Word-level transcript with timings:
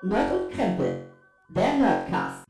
Nerd 0.00 0.32
und 0.32 0.54
Krempel, 0.54 1.08
der 1.48 1.74
Nerdcast. 1.74 2.44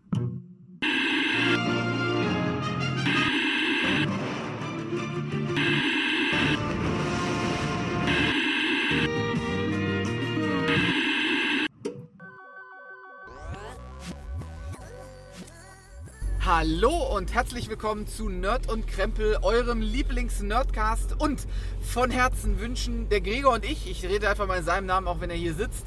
Hallo 16.45 17.17
und 17.17 17.33
herzlich 17.33 17.71
willkommen 17.71 18.07
zu 18.07 18.29
Nerd 18.29 18.71
und 18.71 18.87
Krempel, 18.87 19.39
eurem 19.41 19.81
Lieblings-Nerdcast. 19.81 21.19
Und 21.19 21.47
von 21.81 22.11
Herzen 22.11 22.61
wünschen 22.61 23.09
der 23.09 23.23
Gregor 23.23 23.55
und 23.55 23.65
ich, 23.65 23.91
ich 23.91 24.05
rede 24.05 24.29
einfach 24.29 24.47
mal 24.47 24.59
in 24.59 24.65
seinem 24.65 24.85
Namen, 24.85 25.07
auch 25.09 25.23
wenn 25.23 25.31
er 25.31 25.37
hier 25.37 25.55
sitzt, 25.55 25.87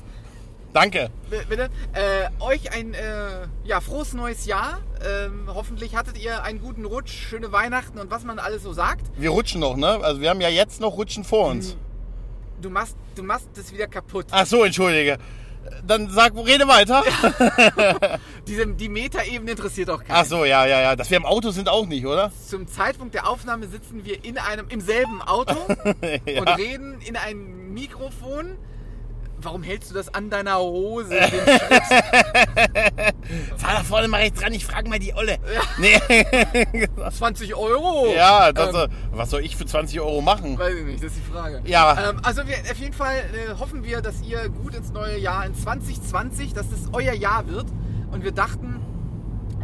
Danke. 0.73 1.09
bitte, 1.49 1.70
äh, 1.93 2.30
euch 2.41 2.73
ein 2.73 2.93
äh, 2.93 3.48
ja, 3.63 3.81
frohes 3.81 4.13
neues 4.13 4.45
Jahr. 4.45 4.79
Ähm, 5.05 5.49
hoffentlich 5.53 5.95
hattet 5.95 6.17
ihr 6.17 6.43
einen 6.43 6.62
guten 6.62 6.85
Rutsch, 6.85 7.12
schöne 7.12 7.52
Weihnachten 7.52 7.99
und 7.99 8.09
was 8.12 8.23
man 8.23 8.39
alles 8.39 8.63
so 8.63 8.71
sagt. 8.73 9.07
Wir 9.17 9.31
rutschen 9.31 9.62
noch, 9.62 9.76
ne? 9.76 9.99
Also 10.02 10.21
wir 10.21 10.29
haben 10.29 10.41
ja 10.41 10.49
jetzt 10.49 10.79
noch 10.79 10.98
Rutschen 10.98 11.23
vor 11.23 11.48
uns. 11.48 11.76
Du 12.62 12.70
machst, 12.70 12.95
du 13.15 13.23
machst 13.23 13.49
das 13.55 13.73
wieder 13.73 13.88
kaputt. 13.88 14.27
Ach 14.31 14.45
so, 14.45 14.63
entschuldige. 14.63 15.17
Dann 15.85 16.09
sag, 16.09 16.35
rede 16.35 16.67
weiter. 16.67 17.03
Diese, 18.48 18.67
die 18.67 18.90
Metaebene 18.90 19.51
interessiert 19.51 19.90
auch 19.90 20.03
keinen. 20.03 20.15
Ach 20.15 20.26
so, 20.26 20.45
ja, 20.45 20.65
ja, 20.65 20.81
ja. 20.81 20.95
Dass 20.95 21.09
wir 21.09 21.17
im 21.17 21.26
Auto 21.26 21.51
sind 21.51 21.70
auch 21.70 21.85
nicht, 21.85 22.05
oder? 22.05 22.31
Zum 22.48 22.67
Zeitpunkt 22.67 23.13
der 23.13 23.27
Aufnahme 23.27 23.67
sitzen 23.67 24.03
wir 24.05 24.23
in 24.23 24.38
einem, 24.38 24.67
im 24.70 24.81
selben 24.81 25.21
Auto 25.21 25.55
und 25.65 26.48
reden 26.57 26.99
in 27.01 27.15
ein 27.15 27.73
Mikrofon. 27.73 28.57
Warum 29.43 29.63
hältst 29.63 29.89
du 29.89 29.95
das 29.95 30.13
an 30.13 30.29
deiner 30.29 30.59
Hose? 30.59 31.15
Fahr 33.57 33.73
da 33.73 33.83
vorne 33.83 34.07
mal 34.07 34.17
rechts 34.17 34.39
dran, 34.39 34.53
ich 34.53 34.65
frage 34.65 34.87
mal 34.87 34.99
die 34.99 35.13
Olle. 35.13 35.37
Nee. 35.77 35.99
20 37.11 37.55
Euro? 37.55 38.13
ja, 38.13 38.51
das, 38.51 38.75
ähm, 38.75 38.91
was 39.11 39.29
soll 39.31 39.41
ich 39.41 39.55
für 39.55 39.65
20 39.65 39.99
Euro 40.01 40.21
machen? 40.21 40.59
Weiß 40.59 40.75
ich 40.75 40.85
nicht, 40.85 41.03
das 41.03 41.13
ist 41.13 41.21
die 41.25 41.31
Frage. 41.31 41.61
Ja. 41.65 42.09
Ähm, 42.09 42.20
also 42.23 42.45
wir, 42.45 42.55
auf 42.57 42.77
jeden 42.77 42.93
Fall 42.93 43.17
äh, 43.17 43.55
hoffen 43.59 43.83
wir, 43.83 44.01
dass 44.01 44.21
ihr 44.21 44.49
gut 44.49 44.75
ins 44.75 44.91
neue 44.91 45.17
Jahr, 45.17 45.45
in 45.45 45.55
2020, 45.55 46.53
dass 46.53 46.70
das 46.70 46.89
euer 46.93 47.13
Jahr 47.13 47.48
wird. 47.48 47.65
Und 48.11 48.23
wir 48.23 48.31
dachten, 48.31 48.81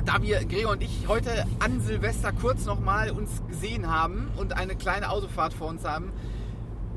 da 0.06 0.22
wir, 0.22 0.44
Gregor 0.46 0.72
und 0.72 0.82
ich, 0.82 1.08
heute 1.08 1.46
an 1.60 1.82
Silvester 1.82 2.32
kurz 2.32 2.66
nochmal 2.66 3.12
uns 3.12 3.44
gesehen 3.48 3.92
haben 3.92 4.32
und 4.38 4.54
eine 4.54 4.76
kleine 4.76 5.10
Autofahrt 5.10 5.54
vor 5.54 5.68
uns 5.68 5.84
haben, 5.84 6.14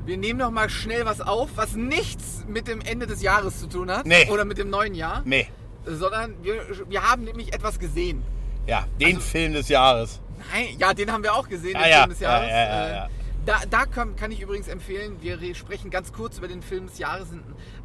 wir 0.05 0.17
nehmen 0.17 0.39
noch 0.39 0.51
mal 0.51 0.69
schnell 0.69 1.05
was 1.05 1.21
auf, 1.21 1.49
was 1.55 1.73
nichts 1.75 2.43
mit 2.47 2.67
dem 2.67 2.81
Ende 2.81 3.07
des 3.07 3.21
Jahres 3.21 3.59
zu 3.59 3.67
tun 3.67 3.89
hat. 3.91 4.05
Nee. 4.05 4.29
Oder 4.29 4.45
mit 4.45 4.57
dem 4.57 4.69
neuen 4.69 4.95
Jahr. 4.95 5.21
Nee. 5.25 5.47
Sondern 5.85 6.35
wir, 6.43 6.61
wir 6.89 7.09
haben 7.09 7.23
nämlich 7.23 7.53
etwas 7.53 7.79
gesehen. 7.79 8.23
Ja, 8.67 8.85
den 8.99 9.15
Also- 9.17 9.27
Film 9.27 9.53
des 9.53 9.69
Jahres. 9.69 10.19
Nein, 10.53 10.75
ja, 10.79 10.93
den 10.93 11.11
haben 11.11 11.23
wir 11.23 11.33
auch 11.35 11.47
gesehen, 11.47 11.73
den 11.73 11.77
Ah, 11.83 11.87
ja. 11.87 11.97
Film 11.99 12.09
des 12.09 12.19
Ja, 12.19 12.29
Jahres. 12.31 12.49
ja, 12.49 12.55
ja, 12.57 12.87
ja. 12.89 13.05
Äh, 13.05 13.09
Da, 13.45 13.59
da 13.69 13.85
kann, 13.87 14.15
kann 14.15 14.31
ich 14.31 14.39
übrigens 14.41 14.67
empfehlen, 14.67 15.17
wir 15.21 15.41
re- 15.41 15.55
sprechen 15.55 15.89
ganz 15.89 16.13
kurz 16.13 16.37
über 16.37 16.47
den 16.47 16.61
Film 16.61 16.85
des 16.87 16.99
Jahres 16.99 17.31
in 17.31 17.41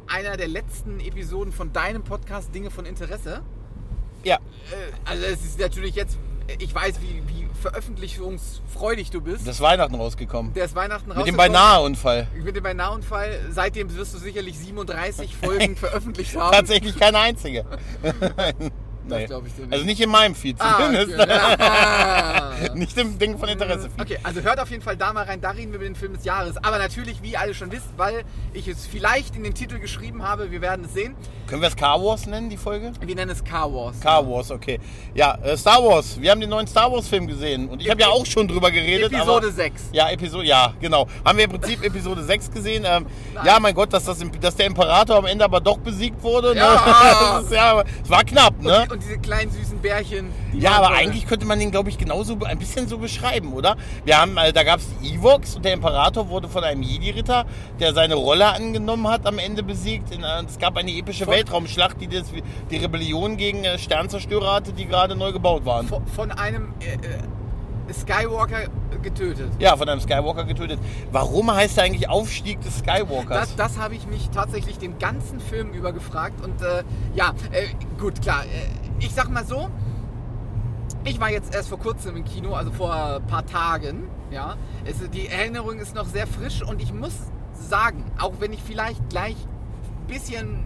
einer 0.07 0.37
der 0.37 0.47
letzten 0.47 0.99
Episoden 0.99 1.51
von 1.51 1.73
deinem 1.73 2.03
Podcast 2.03 2.53
Dinge 2.53 2.69
von 2.69 2.85
Interesse. 2.85 3.41
Ja. 4.23 4.35
Äh, 4.35 4.39
also 5.05 5.23
es 5.25 5.43
ist 5.43 5.59
natürlich 5.59 5.95
jetzt, 5.95 6.17
ich 6.59 6.73
weiß, 6.73 6.95
wie, 7.01 7.21
wie 7.27 7.47
veröffentlichungsfreudig 7.61 9.09
du 9.09 9.21
bist. 9.21 9.47
Das 9.47 9.55
ist 9.55 9.61
Weihnachten 9.61 9.95
rausgekommen. 9.95 10.53
Der 10.53 10.65
ist 10.65 10.75
Weihnachten 10.75 11.09
Mit 11.09 11.17
dem 11.17 11.21
rausgekommen. 11.21 11.37
Beinahe-Unfall. 11.53 12.27
Mit 12.43 12.55
dem 12.55 12.63
Beinahe-Unfall. 12.63 13.39
Seitdem 13.51 13.95
wirst 13.95 14.13
du 14.13 14.19
sicherlich 14.19 14.57
37 14.57 15.35
Folgen 15.35 15.75
veröffentlicht 15.75 16.35
haben. 16.35 16.53
Tatsächlich 16.53 16.97
keine 16.97 17.19
einzige. 17.19 17.65
Das 19.09 19.25
glaube 19.25 19.47
ich 19.47 19.53
dir 19.55 19.61
nicht. 19.63 19.73
Also 19.73 19.85
nicht 19.85 19.99
in 20.01 20.09
meinem 20.09 20.35
Feed 20.35 20.55
Ah, 20.59 20.77
zumindest. 20.77 21.19
okay. 21.19 21.39
Ah. 21.59 22.51
nicht 22.75 22.97
im 22.97 23.17
Ding 23.19 23.37
von 23.37 23.49
Interesse. 23.49 23.89
Feed. 23.89 24.01
Okay, 24.01 24.17
also 24.23 24.41
hört 24.41 24.59
auf 24.59 24.69
jeden 24.69 24.81
Fall 24.83 24.97
da 24.97 25.13
mal 25.13 25.23
rein, 25.25 25.41
da 25.41 25.51
reden 25.51 25.71
wir 25.71 25.77
über 25.77 25.85
den 25.85 25.95
Film 25.95 26.13
des 26.13 26.25
Jahres. 26.25 26.57
Aber 26.57 26.77
natürlich, 26.77 27.21
wie 27.21 27.31
ihr 27.31 27.39
alle 27.39 27.53
schon 27.53 27.71
wisst, 27.71 27.87
weil 27.97 28.23
ich 28.53 28.67
es 28.67 28.85
vielleicht 28.87 29.35
in 29.35 29.43
den 29.43 29.53
Titel 29.53 29.79
geschrieben 29.79 30.23
habe, 30.27 30.51
wir 30.51 30.61
werden 30.61 30.85
es 30.85 30.93
sehen. 30.93 31.15
Können 31.47 31.61
wir 31.61 31.69
es 31.69 31.75
Car 31.75 32.01
Wars 32.03 32.25
nennen, 32.25 32.49
die 32.49 32.57
Folge? 32.57 32.91
Wir 32.99 33.15
nennen 33.15 33.31
es 33.31 33.43
Car 33.43 33.71
Wars. 33.73 33.99
Car 34.01 34.27
Wars, 34.27 34.51
okay. 34.51 34.79
Ja, 35.13 35.35
äh, 35.43 35.55
Star 35.55 35.83
Wars. 35.83 36.19
Wir 36.19 36.31
haben 36.31 36.41
den 36.41 36.49
neuen 36.49 36.67
Star 36.67 36.91
Wars 36.91 37.07
Film 37.07 37.27
gesehen. 37.27 37.69
Und 37.69 37.81
ich 37.81 37.89
habe 37.89 38.01
ja 38.01 38.07
auch 38.09 38.25
schon 38.25 38.47
drüber 38.47 38.69
geredet. 38.71 39.13
Episode 39.13 39.47
aber, 39.47 39.51
6. 39.55 39.83
Ja, 39.93 40.09
Episode, 40.09 40.45
ja, 40.45 40.73
genau. 40.79 41.07
Haben 41.23 41.37
wir 41.37 41.45
im 41.45 41.51
Prinzip 41.51 41.83
Episode 41.83 42.23
6 42.23 42.51
gesehen. 42.51 42.83
Ähm, 42.85 43.05
ja, 43.45 43.59
mein 43.59 43.73
Gott, 43.73 43.93
dass, 43.93 44.05
das, 44.05 44.19
dass 44.41 44.55
der 44.55 44.65
Imperator 44.67 45.17
am 45.17 45.25
Ende 45.25 45.45
aber 45.45 45.61
doch 45.61 45.77
besiegt 45.77 46.21
wurde. 46.21 46.49
Ne? 46.53 46.59
Ja. 46.59 46.77
Das 47.37 47.43
ist, 47.45 47.51
ja, 47.51 47.83
es 48.03 48.09
war 48.09 48.23
knapp, 48.23 48.61
ne? 48.61 48.87
Und 48.91 48.96
diese 48.99 49.17
kleinen 49.17 49.51
süßen 49.51 49.79
Bärchen. 49.79 50.31
Ja, 50.53 50.71
aber 50.73 50.87
toll. 50.87 50.97
eigentlich 50.97 51.27
könnte 51.27 51.45
man 51.45 51.59
den, 51.59 51.71
glaube 51.71 51.89
ich, 51.89 51.97
genauso 51.97 52.37
ein 52.43 52.59
bisschen 52.59 52.87
so 52.87 52.97
beschreiben, 52.97 53.53
oder? 53.53 53.75
Wir 54.05 54.19
haben, 54.19 54.35
äh, 54.37 54.53
da 54.53 54.63
gab 54.63 54.79
es 54.79 54.87
die 55.01 55.15
Evox 55.15 55.55
und 55.55 55.65
der 55.65 55.73
Imperator 55.73 56.29
wurde 56.29 56.47
von 56.47 56.63
einem 56.63 56.81
Jedi-Ritter, 56.83 57.45
der 57.79 57.93
seine 57.93 58.15
Rolle 58.15 58.47
angenommen 58.47 59.07
hat, 59.07 59.25
am 59.25 59.37
Ende 59.39 59.63
besiegt. 59.63 60.11
Äh, 60.11 60.17
es 60.47 60.57
gab 60.57 60.77
eine 60.77 60.91
epische 60.91 61.25
Von- 61.25 61.33
Weltraumschlacht, 61.33 61.99
die 62.01 62.07
das, 62.07 62.25
die 62.71 62.77
Rebellion 62.77 63.37
gegen 63.37 63.63
äh, 63.63 63.77
Sternzerstörer 63.77 64.53
hatte, 64.53 64.73
die 64.73 64.85
gerade 64.85 65.15
neu 65.15 65.31
gebaut 65.31 65.65
waren. 65.65 65.87
Von, 65.87 66.05
von 66.07 66.31
einem 66.31 66.73
äh, 66.79 66.93
äh, 66.93 67.93
Skywalker 67.93 68.63
getötet. 69.01 69.49
Ja, 69.59 69.77
von 69.77 69.87
einem 69.87 70.01
Skywalker 70.01 70.43
getötet. 70.43 70.79
Warum 71.11 71.53
heißt 71.53 71.77
er 71.77 71.85
eigentlich 71.85 72.09
Aufstieg 72.09 72.59
des 72.61 72.79
Skywalkers? 72.79 73.39
Das, 73.39 73.55
das 73.55 73.77
habe 73.77 73.95
ich 73.95 74.05
mich 74.07 74.29
tatsächlich 74.29 74.77
den 74.77 74.97
ganzen 74.99 75.39
Film 75.39 75.71
über 75.71 75.93
gefragt. 75.93 76.43
Und 76.43 76.61
äh, 76.61 76.83
ja, 77.15 77.33
äh, 77.51 77.67
gut, 77.97 78.21
klar. 78.21 78.43
Ich 78.99 79.13
sag 79.13 79.29
mal 79.29 79.45
so, 79.45 79.69
ich 81.03 81.19
war 81.19 81.29
jetzt 81.31 81.53
erst 81.53 81.69
vor 81.69 81.79
kurzem 81.79 82.15
im 82.17 82.23
Kino, 82.23 82.53
also 82.53 82.71
vor 82.71 82.93
ein 82.93 83.27
paar 83.27 83.45
Tagen. 83.45 84.03
Ja, 84.31 84.55
es, 84.85 84.97
die 85.11 85.27
Erinnerung 85.27 85.79
ist 85.79 85.95
noch 85.95 86.05
sehr 86.05 86.27
frisch 86.27 86.61
und 86.61 86.81
ich 86.81 86.93
muss 86.93 87.13
sagen, 87.53 88.03
auch 88.19 88.33
wenn 88.39 88.51
ich 88.53 88.61
vielleicht 88.61 89.09
gleich 89.09 89.35
ein 89.35 90.07
bisschen 90.07 90.63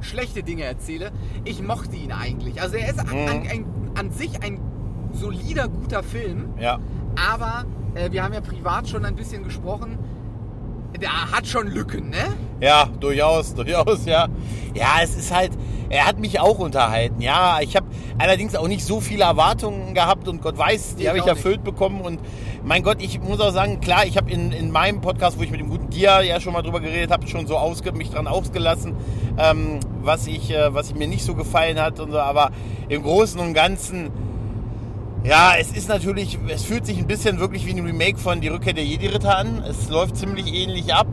schlechte 0.00 0.42
Dinge 0.42 0.64
erzähle, 0.64 1.12
ich 1.44 1.62
mochte 1.62 1.96
ihn 1.96 2.12
eigentlich. 2.12 2.60
Also 2.60 2.76
er 2.76 2.90
ist 2.90 2.98
an, 2.98 3.06
Mhm. 3.08 3.28
an, 3.28 3.42
ein, 3.48 3.64
an 3.96 4.10
sich 4.10 4.42
ein 4.42 4.60
solider, 5.12 5.68
guter 5.68 6.02
Film. 6.02 6.50
ja. 6.58 6.78
Aber 7.16 7.64
äh, 7.94 8.10
wir 8.10 8.24
haben 8.24 8.34
ja 8.34 8.40
privat 8.40 8.88
schon 8.88 9.04
ein 9.04 9.14
bisschen 9.14 9.44
gesprochen. 9.44 9.98
Der 11.00 11.30
hat 11.30 11.46
schon 11.46 11.68
Lücken, 11.68 12.10
ne? 12.10 12.24
Ja, 12.60 12.88
durchaus, 12.98 13.54
durchaus, 13.54 14.04
ja. 14.04 14.26
Ja, 14.74 14.96
es 15.00 15.14
ist 15.16 15.32
halt, 15.32 15.52
er 15.94 16.06
hat 16.06 16.18
mich 16.18 16.40
auch 16.40 16.58
unterhalten. 16.58 17.20
Ja, 17.20 17.58
ich 17.60 17.76
habe 17.76 17.86
allerdings 18.18 18.56
auch 18.56 18.66
nicht 18.66 18.84
so 18.84 19.00
viele 19.00 19.22
Erwartungen 19.22 19.94
gehabt 19.94 20.26
und 20.26 20.42
Gott 20.42 20.58
weiß, 20.58 20.96
die 20.96 21.04
Ich 21.04 21.08
habe 21.08 21.18
ich 21.18 21.26
erfüllt 21.26 21.62
bekommen. 21.62 22.00
Und 22.00 22.18
mein 22.64 22.82
Gott, 22.82 22.96
ich 23.00 23.20
muss 23.20 23.38
auch 23.38 23.52
sagen, 23.52 23.80
klar, 23.80 24.04
ich 24.04 24.16
habe 24.16 24.28
in, 24.28 24.50
in 24.50 24.72
meinem 24.72 25.00
Podcast, 25.00 25.38
wo 25.38 25.44
ich 25.44 25.52
mit 25.52 25.60
dem 25.60 25.70
guten 25.70 25.90
Dia 25.90 26.20
ja 26.22 26.40
schon 26.40 26.52
mal 26.52 26.62
drüber 26.62 26.80
geredet 26.80 27.12
habe, 27.12 27.28
schon 27.28 27.46
so 27.46 27.56
ausge, 27.56 27.92
mich 27.92 28.10
dran 28.10 28.26
ausgelassen, 28.26 28.96
ähm, 29.38 29.78
was, 30.02 30.26
ich, 30.26 30.50
äh, 30.50 30.74
was 30.74 30.92
mir 30.94 31.06
nicht 31.06 31.24
so 31.24 31.36
gefallen 31.36 31.80
hat 31.80 32.00
und 32.00 32.10
so. 32.10 32.18
Aber 32.18 32.50
im 32.88 33.04
Großen 33.04 33.38
und 33.38 33.54
Ganzen, 33.54 34.10
ja, 35.22 35.52
es 35.56 35.70
ist 35.70 35.88
natürlich, 35.88 36.38
es 36.48 36.64
fühlt 36.64 36.86
sich 36.86 36.98
ein 36.98 37.06
bisschen 37.06 37.38
wirklich 37.38 37.66
wie 37.66 37.70
ein 37.70 37.86
Remake 37.86 38.18
von 38.18 38.40
Die 38.40 38.48
Rückkehr 38.48 38.72
der 38.72 38.84
Jedi-Ritter 38.84 39.38
an. 39.38 39.62
Es 39.62 39.88
läuft 39.90 40.16
ziemlich 40.16 40.52
ähnlich 40.52 40.92
ab. 40.92 41.06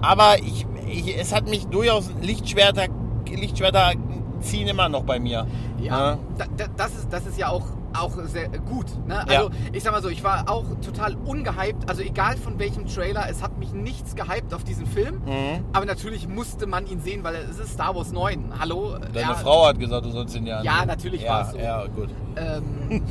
Aber 0.00 0.36
ich, 0.38 0.64
ich, 0.88 1.18
es 1.18 1.34
hat 1.34 1.48
mich 1.48 1.66
durchaus 1.66 2.08
Lichtschwerter, 2.20 2.86
Lichtschwerter 3.28 3.94
ziehen 4.42 4.68
immer 4.68 4.88
noch 4.88 5.04
bei 5.04 5.18
mir. 5.18 5.46
Ja. 5.80 6.18
Da, 6.38 6.46
da, 6.56 6.66
das, 6.76 6.94
ist, 6.94 7.12
das 7.12 7.26
ist 7.26 7.38
ja 7.38 7.48
auch, 7.48 7.64
auch 7.94 8.12
sehr 8.24 8.48
gut. 8.48 8.86
Ne? 9.06 9.24
Ja. 9.28 9.38
Also 9.38 9.50
ich 9.72 9.82
sag 9.82 9.92
mal 9.92 10.02
so, 10.02 10.08
ich 10.08 10.22
war 10.22 10.48
auch 10.48 10.64
total 10.84 11.14
ungehypt. 11.16 11.88
Also 11.88 12.02
egal 12.02 12.36
von 12.36 12.58
welchem 12.58 12.86
Trailer, 12.86 13.26
es 13.28 13.42
hat 13.42 13.58
mich 13.58 13.72
nichts 13.72 14.14
gehypt 14.14 14.54
auf 14.54 14.64
diesen 14.64 14.86
Film. 14.86 15.16
Mhm. 15.24 15.64
Aber 15.72 15.84
natürlich 15.86 16.28
musste 16.28 16.66
man 16.66 16.86
ihn 16.86 17.00
sehen, 17.00 17.24
weil 17.24 17.34
es 17.36 17.58
ist 17.58 17.72
Star 17.72 17.94
Wars 17.94 18.12
9. 18.12 18.52
Hallo? 18.58 18.96
Deine 19.12 19.20
ja, 19.20 19.34
Frau 19.34 19.66
hat 19.66 19.78
gesagt, 19.78 20.04
du 20.06 20.10
sollst 20.10 20.34
ihn 20.36 20.46
ja 20.46 20.62
Ja, 20.62 20.72
ansehen. 20.72 20.88
natürlich 20.88 21.22
ja, 21.22 21.30
war's 21.30 21.52
so. 21.52 21.58
Ja, 21.58 21.86
gut. 21.86 22.10
Ähm, 22.36 22.62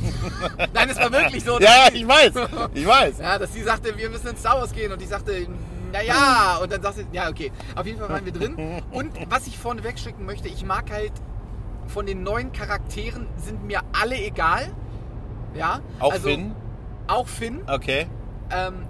Nein, 0.74 0.88
es 0.90 0.98
war 0.98 1.12
wirklich 1.12 1.44
so. 1.44 1.58
Ja, 1.60 1.88
ich 1.92 2.06
weiß, 2.06 2.32
ich 2.74 2.86
weiß. 2.86 3.18
Ja, 3.18 3.38
dass 3.38 3.52
sie 3.52 3.62
sagte, 3.62 3.96
wir 3.96 4.10
müssen 4.10 4.28
ins 4.28 4.40
Star 4.40 4.58
Wars 4.58 4.72
gehen 4.72 4.92
und 4.92 5.00
ich 5.02 5.08
sagte, 5.08 5.46
naja, 5.92 6.58
und 6.62 6.72
dann 6.72 6.82
sagte 6.82 7.00
sie, 7.00 7.06
ja, 7.16 7.28
okay. 7.28 7.52
Auf 7.76 7.86
jeden 7.86 7.98
Fall 7.98 8.08
waren 8.08 8.24
wir 8.24 8.32
drin. 8.32 8.82
Und 8.90 9.12
was 9.30 9.46
ich 9.46 9.58
vorne 9.58 9.84
wegschicken 9.84 10.24
möchte, 10.24 10.48
ich 10.48 10.64
mag 10.64 10.90
halt 10.90 11.12
von 11.86 12.06
den 12.06 12.22
neuen 12.22 12.52
Charakteren 12.52 13.26
sind 13.36 13.64
mir 13.64 13.80
alle 13.92 14.16
egal. 14.16 14.72
Ja. 15.54 15.80
Auch 15.98 16.12
also, 16.12 16.28
Finn? 16.28 16.54
Auch 17.06 17.26
Finn. 17.28 17.62
Okay. 17.66 18.06
Ähm, 18.50 18.86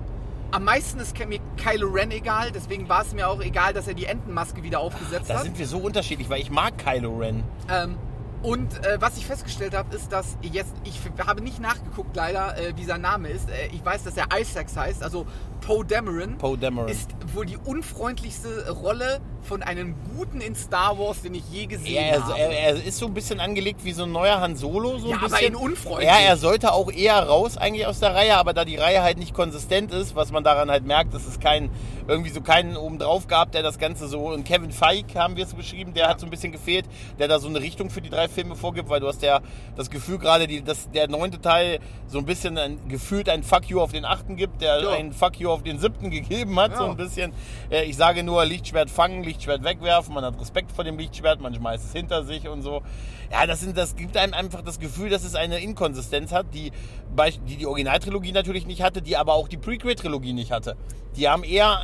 am 0.52 0.64
meisten 0.64 1.00
ist 1.00 1.18
mir 1.26 1.38
Kylo 1.56 1.88
Ren 1.88 2.10
egal, 2.10 2.52
deswegen 2.52 2.88
war 2.88 3.02
es 3.02 3.14
mir 3.14 3.26
auch 3.28 3.40
egal, 3.40 3.72
dass 3.72 3.88
er 3.88 3.94
die 3.94 4.04
Entenmaske 4.04 4.62
wieder 4.62 4.80
aufgesetzt 4.80 5.30
Da 5.30 5.36
hat. 5.36 5.42
sind 5.42 5.58
wir 5.58 5.66
so 5.66 5.78
unterschiedlich, 5.78 6.28
weil 6.28 6.40
ich 6.40 6.50
mag 6.50 6.76
Kylo 6.76 7.16
Ren. 7.16 7.42
Ähm, 7.70 7.96
und 8.42 8.84
äh, 8.84 9.00
was 9.00 9.16
ich 9.16 9.26
festgestellt 9.26 9.74
habe, 9.74 9.94
ist, 9.94 10.12
dass 10.12 10.36
jetzt, 10.42 10.74
ich 10.84 11.00
habe 11.24 11.42
nicht 11.42 11.60
nachgeguckt 11.60 12.16
leider, 12.16 12.58
äh, 12.58 12.76
wie 12.76 12.84
sein 12.84 13.00
Name 13.00 13.28
ist. 13.28 13.48
Äh, 13.48 13.68
ich 13.72 13.84
weiß, 13.84 14.02
dass 14.04 14.16
er 14.16 14.26
Isaacs 14.36 14.76
heißt, 14.76 15.02
also 15.02 15.26
Poe 15.60 15.84
Dameron. 15.84 16.38
Poe 16.38 16.58
Dameron. 16.58 16.88
Ist 16.88 17.10
wohl 17.34 17.46
die 17.46 17.56
unfreundlichste 17.56 18.70
Rolle 18.70 19.20
von 19.44 19.62
einem 19.62 19.94
Guten 20.16 20.40
in 20.40 20.54
Star 20.54 20.98
Wars, 20.98 21.22
den 21.22 21.34
ich 21.34 21.42
je 21.50 21.66
gesehen 21.66 21.96
Er, 21.96 22.22
habe. 22.24 22.38
er, 22.38 22.50
er 22.50 22.84
ist 22.84 22.98
so 22.98 23.06
ein 23.06 23.14
bisschen 23.14 23.40
angelegt 23.40 23.84
wie 23.84 23.92
so 23.92 24.04
ein 24.04 24.12
neuer 24.12 24.40
Han 24.40 24.56
Solo. 24.56 24.98
So 24.98 25.08
Ja, 25.08 25.16
ein 25.16 25.18
aber 25.24 25.28
bisschen. 25.30 25.46
in 25.48 25.56
unfreundlich. 25.56 26.08
Ja, 26.08 26.18
er 26.20 26.36
sollte 26.36 26.72
auch 26.72 26.90
eher 26.90 27.18
raus 27.22 27.56
eigentlich 27.56 27.86
aus 27.86 28.00
der 28.00 28.14
Reihe, 28.14 28.36
aber 28.36 28.52
da 28.52 28.64
die 28.64 28.76
Reihe 28.76 29.02
halt 29.02 29.18
nicht 29.18 29.34
konsistent 29.34 29.92
ist, 29.92 30.14
was 30.14 30.30
man 30.32 30.44
daran 30.44 30.70
halt 30.70 30.84
merkt, 30.86 31.12
dass 31.14 31.26
es 31.26 31.40
kein, 31.40 31.70
irgendwie 32.08 32.30
so 32.30 32.40
keinen 32.40 32.76
obendrauf 32.76 33.26
gab, 33.26 33.52
der 33.52 33.62
das 33.62 33.78
Ganze 33.78 34.06
so, 34.08 34.28
und 34.28 34.44
Kevin 34.44 34.70
Feige 34.72 35.18
haben 35.18 35.36
wir 35.36 35.44
es 35.44 35.54
beschrieben, 35.54 35.92
der 35.94 36.08
hat 36.08 36.20
so 36.20 36.26
ein 36.26 36.30
bisschen 36.30 36.52
gefehlt, 36.52 36.86
der 37.18 37.28
da 37.28 37.38
so 37.38 37.48
eine 37.48 37.60
Richtung 37.60 37.90
für 37.90 38.00
die 38.00 38.10
drei 38.10 38.28
Filme 38.28 38.54
vorgibt, 38.56 38.88
weil 38.88 39.00
du 39.00 39.08
hast 39.08 39.22
ja 39.22 39.40
das 39.76 39.90
Gefühl 39.90 40.18
gerade, 40.18 40.46
die, 40.46 40.62
dass 40.62 40.90
der 40.90 41.08
neunte 41.08 41.40
Teil 41.40 41.78
so 42.06 42.18
ein 42.18 42.24
bisschen 42.26 42.58
ein, 42.58 42.78
gefühlt 42.88 43.28
ein 43.28 43.42
Fuck 43.42 43.68
you 43.70 43.80
auf 43.80 43.92
den 43.92 44.04
achten 44.04 44.36
gibt, 44.36 44.60
der 44.62 44.80
Ja. 44.82 44.90
ein 44.90 45.12
Fuck 45.12 45.40
you 45.40 45.50
auf 45.50 45.62
den 45.62 45.78
siebten 45.78 46.10
gegeben 46.10 46.58
hat, 46.60 46.76
so 46.76 46.84
Ja. 46.84 46.90
ein 46.90 46.96
bisschen. 46.96 47.32
Äh, 47.70 47.84
ich 47.84 47.96
sage 47.96 48.22
nur, 48.22 48.44
Lichtschwert 48.44 48.90
fangen, 48.90 49.22
Lichtschwert 49.32 49.64
wegwerfen, 49.64 50.14
man 50.14 50.24
hat 50.24 50.38
Respekt 50.40 50.72
vor 50.72 50.84
dem 50.84 50.98
Lichtschwert, 50.98 51.40
man 51.40 51.54
schmeißt 51.54 51.84
es 51.84 51.92
hinter 51.92 52.24
sich 52.24 52.48
und 52.48 52.62
so. 52.62 52.82
Ja, 53.30 53.46
das, 53.46 53.60
sind, 53.60 53.76
das 53.76 53.96
gibt 53.96 54.16
einem 54.16 54.34
einfach 54.34 54.62
das 54.62 54.78
Gefühl, 54.78 55.08
dass 55.10 55.24
es 55.24 55.34
eine 55.34 55.58
Inkonsistenz 55.60 56.32
hat, 56.32 56.46
die 56.54 56.70
die, 57.46 57.56
die 57.56 57.66
Originaltrilogie 57.66 58.32
natürlich 58.32 58.66
nicht 58.66 58.82
hatte, 58.82 59.00
die 59.02 59.16
aber 59.16 59.34
auch 59.34 59.48
die 59.48 59.56
Prequel-Trilogie 59.58 60.32
nicht 60.34 60.52
hatte. 60.52 60.76
Die 61.16 61.28
haben 61.28 61.44
eher, 61.44 61.78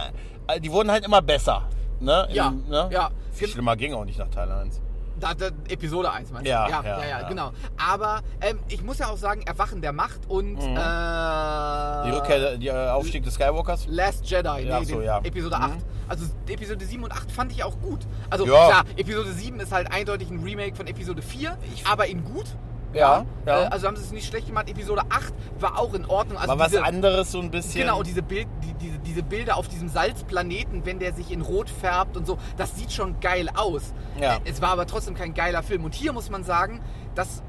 äh, 0.46 0.60
die 0.60 0.70
wurden 0.70 0.90
halt 0.90 1.04
immer 1.04 1.22
besser. 1.22 1.68
Ne? 2.00 2.26
Im- 2.28 2.34
Ja, 2.36 2.50
ne? 2.50 2.88
ja. 2.92 3.10
Viel 3.32 3.48
schlimmer 3.48 3.76
ging 3.76 3.94
auch 3.94 4.04
nicht 4.04 4.18
nach 4.18 4.28
Teil 4.28 4.50
1. 4.50 4.80
Da, 5.20 5.34
da, 5.34 5.46
Episode 5.68 6.10
1 6.12 6.30
meinst 6.30 6.46
du? 6.46 6.50
Ja, 6.50 6.68
ja, 6.68 6.82
ja, 6.82 6.98
ja, 6.98 7.04
ja, 7.04 7.20
ja. 7.22 7.28
genau. 7.28 7.50
Aber 7.76 8.20
ähm, 8.40 8.58
ich 8.68 8.82
muss 8.82 8.98
ja 8.98 9.08
auch 9.08 9.16
sagen, 9.16 9.42
Erwachen 9.42 9.80
der 9.82 9.92
Macht 9.92 10.20
und 10.28 10.54
Mhm. 10.54 10.76
äh, 10.76 12.04
Die 12.04 12.10
Rückkehr, 12.10 12.56
die 12.56 12.68
äh, 12.68 12.88
Aufstieg 12.90 13.24
des 13.24 13.34
Skywalkers. 13.34 13.86
Last 13.88 14.24
Jedi, 14.30 14.48
Ja, 14.66 14.78
nee, 14.80 14.84
so, 14.84 14.94
den 14.96 15.02
ja. 15.04 15.18
Episode 15.18 15.56
Mhm. 15.56 15.62
8. 15.64 15.72
Also 16.08 16.24
Episode 16.48 16.84
7 16.84 17.04
und 17.04 17.12
8 17.12 17.30
fand 17.32 17.52
ich 17.52 17.62
auch 17.64 17.78
gut. 17.80 18.00
Also 18.30 18.46
Ja. 18.46 18.66
klar, 18.68 18.84
Episode 18.96 19.32
7 19.32 19.60
ist 19.60 19.72
halt 19.72 19.92
eindeutig 19.92 20.30
ein 20.30 20.40
Remake 20.42 20.74
von 20.74 20.86
Episode 20.86 21.20
4, 21.22 21.56
aber 21.90 22.06
in 22.06 22.24
gut. 22.24 22.46
Ja, 22.94 23.26
ja. 23.44 23.64
Äh, 23.64 23.66
also 23.66 23.86
haben 23.86 23.96
sie 23.96 24.02
es 24.02 24.12
nicht 24.12 24.26
schlecht 24.26 24.46
gemacht. 24.46 24.70
Episode 24.70 25.02
8 25.10 25.34
war 25.60 25.78
auch 25.78 25.92
in 25.92 26.06
Ordnung. 26.06 26.38
Also 26.38 26.48
War 26.48 26.58
was 26.58 26.70
diese, 26.70 26.82
anderes 26.82 27.30
so 27.32 27.38
ein 27.40 27.50
bisschen. 27.50 27.82
Genau, 27.82 27.98
und 27.98 28.06
diese, 28.06 28.22
Bild, 28.22 28.48
diese, 28.80 28.98
diese 28.98 29.22
Bilder 29.22 29.56
auf 29.56 29.68
diesem 29.68 29.88
Salzplaneten, 29.88 30.84
wenn 30.84 30.98
der 30.98 31.12
sich 31.14 31.30
in 31.30 31.40
Rot 31.40 31.70
färbt 31.70 32.16
und 32.16 32.26
so, 32.26 32.38
das 32.56 32.76
sieht 32.76 32.92
schon 32.92 33.20
geil 33.20 33.48
aus. 33.54 33.92
Ja. 34.20 34.38
Es 34.44 34.60
war 34.60 34.70
aber 34.70 34.86
trotzdem 34.86 35.14
kein 35.14 35.34
geiler 35.34 35.62
Film. 35.62 35.84
Und 35.84 35.94
hier 35.94 36.12
muss 36.12 36.30
man 36.30 36.44
sagen, 36.44 36.80
dass 37.14 37.42